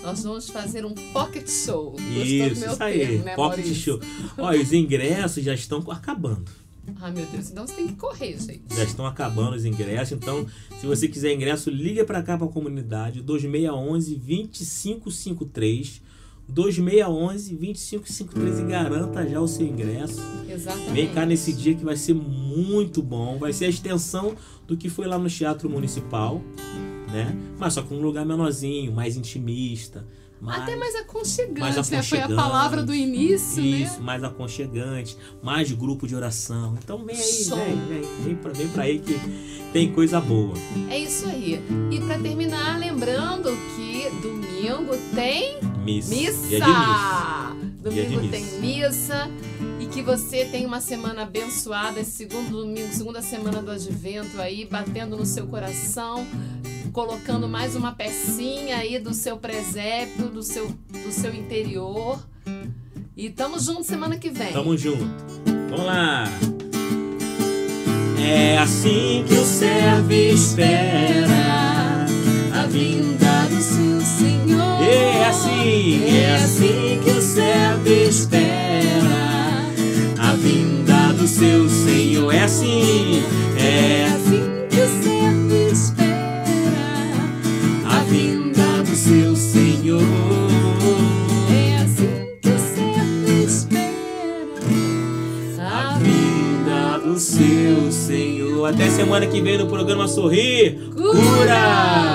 Nós 0.00 0.22
vamos 0.22 0.48
fazer 0.48 0.86
um 0.86 0.94
pocket 1.12 1.48
show. 1.48 1.90
Gostou 1.90 2.22
Isso, 2.22 2.60
meu 2.60 2.72
isso 2.74 2.82
aí. 2.84 2.98
termo, 3.00 3.24
né, 3.24 3.34
Pocket 3.34 3.58
Maurício? 3.58 3.74
show. 3.74 4.00
Olha, 4.38 4.62
os 4.62 4.72
ingressos 4.72 5.42
já 5.42 5.52
estão 5.52 5.78
acabando. 5.90 6.48
Ai, 7.00 7.10
meu 7.10 7.26
Deus, 7.26 7.50
então 7.50 7.66
você 7.66 7.74
tem 7.74 7.88
que 7.88 7.94
correr, 7.94 8.38
gente. 8.38 8.62
Já 8.72 8.84
estão 8.84 9.04
acabando 9.04 9.56
os 9.56 9.64
ingressos. 9.64 10.12
Então, 10.12 10.46
se 10.80 10.86
você 10.86 11.08
quiser 11.08 11.32
ingresso, 11.32 11.70
liga 11.70 12.04
para 12.04 12.22
cá 12.22 12.38
para 12.38 12.46
a 12.46 12.50
comunidade. 12.50 13.20
2611 13.20 14.14
2553. 14.14 16.02
2611 16.48 17.54
2553 17.54 18.60
e 18.60 18.62
garanta 18.62 19.28
já 19.28 19.40
o 19.40 19.46
seu 19.46 19.66
ingresso. 19.66 20.20
Exatamente. 20.48 20.92
Vem 20.92 21.12
cá 21.12 21.26
nesse 21.26 21.52
dia 21.52 21.74
que 21.74 21.84
vai 21.84 21.96
ser 21.96 22.14
muito 22.14 23.02
bom. 23.02 23.38
Vai 23.38 23.52
ser 23.52 23.66
a 23.66 23.68
extensão 23.68 24.34
do 24.66 24.76
que 24.76 24.88
foi 24.88 25.06
lá 25.06 25.18
no 25.18 25.28
Teatro 25.28 25.68
Municipal, 25.68 26.42
né? 27.12 27.36
Mas 27.58 27.74
só 27.74 27.82
com 27.82 27.96
um 27.96 28.00
lugar 28.00 28.24
menorzinho, 28.24 28.92
mais 28.92 29.16
intimista, 29.16 30.06
mais, 30.40 30.62
até 30.62 30.76
mais 30.76 30.94
aconchegante, 30.94 31.60
mais 31.60 31.76
aconchegante, 31.76 32.14
né? 32.14 32.26
Foi 32.26 32.34
a 32.34 32.36
palavra 32.36 32.82
do 32.82 32.94
início, 32.94 33.62
né? 33.62 33.68
Isso, 33.68 33.98
né? 33.98 34.04
mais 34.04 34.24
aconchegante, 34.24 35.16
mais 35.42 35.72
grupo 35.72 36.06
de 36.06 36.14
oração. 36.14 36.78
Então 36.82 37.04
vem 37.04 37.16
aí, 37.16 37.44
vem, 37.44 38.00
vem, 38.00 38.24
vem 38.24 38.36
pra, 38.36 38.52
vem 38.52 38.68
pra 38.68 38.82
aí 38.84 38.98
que 39.00 39.18
tem 39.72 39.92
coisa 39.92 40.20
boa. 40.20 40.54
É 40.88 40.98
isso 40.98 41.26
aí. 41.26 41.60
E 41.90 42.00
para 42.00 42.18
terminar, 42.18 42.78
lembrando 42.78 43.50
que 43.74 44.37
domingo 44.58 44.96
tem 45.14 45.60
missa. 45.84 46.14
missa. 46.14 46.48
Dia 46.48 46.66
missa. 46.66 47.56
Domingo 47.80 48.20
Dia 48.20 48.30
tem 48.30 48.44
missa 48.60 49.30
e 49.80 49.86
que 49.86 50.02
você 50.02 50.44
tenha 50.44 50.66
uma 50.66 50.80
semana 50.80 51.22
abençoada, 51.22 52.00
esse 52.00 52.10
segundo 52.10 52.50
domingo, 52.50 52.92
segunda 52.92 53.22
semana 53.22 53.62
do 53.62 53.70
advento 53.70 54.40
aí, 54.40 54.66
batendo 54.66 55.16
no 55.16 55.24
seu 55.24 55.46
coração, 55.46 56.26
colocando 56.92 57.48
mais 57.48 57.76
uma 57.76 57.92
pecinha 57.92 58.78
aí 58.78 58.98
do 58.98 59.14
seu 59.14 59.36
presépio, 59.36 60.28
do 60.28 60.42
seu, 60.42 60.68
do 60.68 61.12
seu 61.12 61.32
interior. 61.32 62.20
E 63.16 63.30
tamo 63.30 63.58
junto 63.58 63.84
semana 63.84 64.16
que 64.16 64.30
vem. 64.30 64.52
Tamo 64.52 64.76
junto. 64.76 65.04
Vamos 65.70 65.86
lá. 65.86 66.24
É 68.20 68.58
assim 68.58 69.24
que 69.26 69.34
o 69.34 69.44
servo 69.44 70.12
espera 70.12 72.06
a 72.52 72.66
vinda 72.66 73.46
do 73.48 73.60
seu 73.60 74.00
Senhor. 74.00 74.37
É 74.52 75.26
assim, 75.26 76.04
é 76.06 76.36
assim 76.36 77.00
que 77.02 77.10
o 77.10 77.20
servo 77.20 77.88
espera 77.88 79.68
a 80.18 80.32
vinda 80.34 81.12
do 81.12 81.26
seu 81.26 81.68
Senhor. 81.68 82.32
É 82.34 82.44
assim, 82.44 83.22
é 83.56 84.06
assim 84.06 84.44
que 84.70 84.80
o 84.80 84.88
servo 85.02 85.54
espera 85.72 86.16
a 87.86 87.98
vinda 88.04 88.82
do 88.82 88.96
seu 88.96 89.36
Senhor. 89.36 90.02
É 91.50 91.82
assim 91.82 92.26
que 92.40 92.48
o 92.48 92.58
servo 92.58 93.30
espera 93.46 93.88
a 95.70 95.98
vinda 95.98 96.98
do 96.98 97.18
seu 97.18 97.92
Senhor. 97.92 98.66
Até 98.68 98.88
semana 98.90 99.26
que 99.26 99.40
vem 99.40 99.58
no 99.58 99.66
programa 99.66 100.08
Sorrir 100.08 100.90
Cura. 100.94 101.18
Vai 101.48 102.07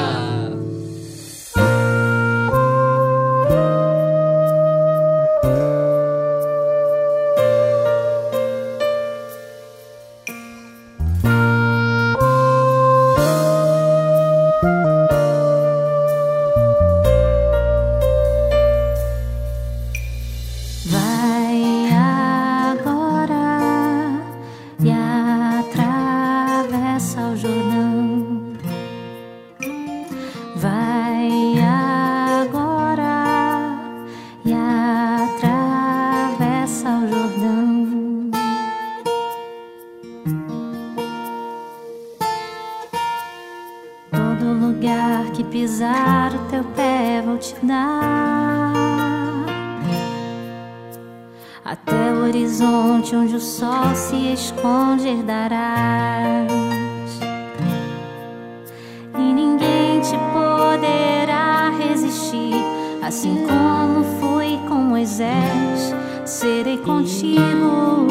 assim 63.14 63.45
como 63.45 64.03
fui 64.20 64.57
com 64.68 64.74
Moisés 64.74 65.93
serei 66.26 66.80
contigo. 66.80 68.07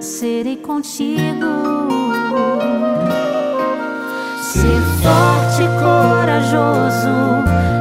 Serei 0.00 0.56
contigo. 0.56 1.46
Ser 4.42 4.80
forte 5.02 5.62
e 5.62 5.68
corajoso 5.80 7.75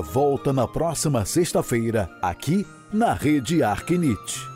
Volta 0.00 0.52
na 0.52 0.66
próxima 0.66 1.24
sexta-feira, 1.24 2.10
aqui 2.22 2.66
na 2.92 3.12
Rede 3.12 3.62
Arquinite. 3.62 4.55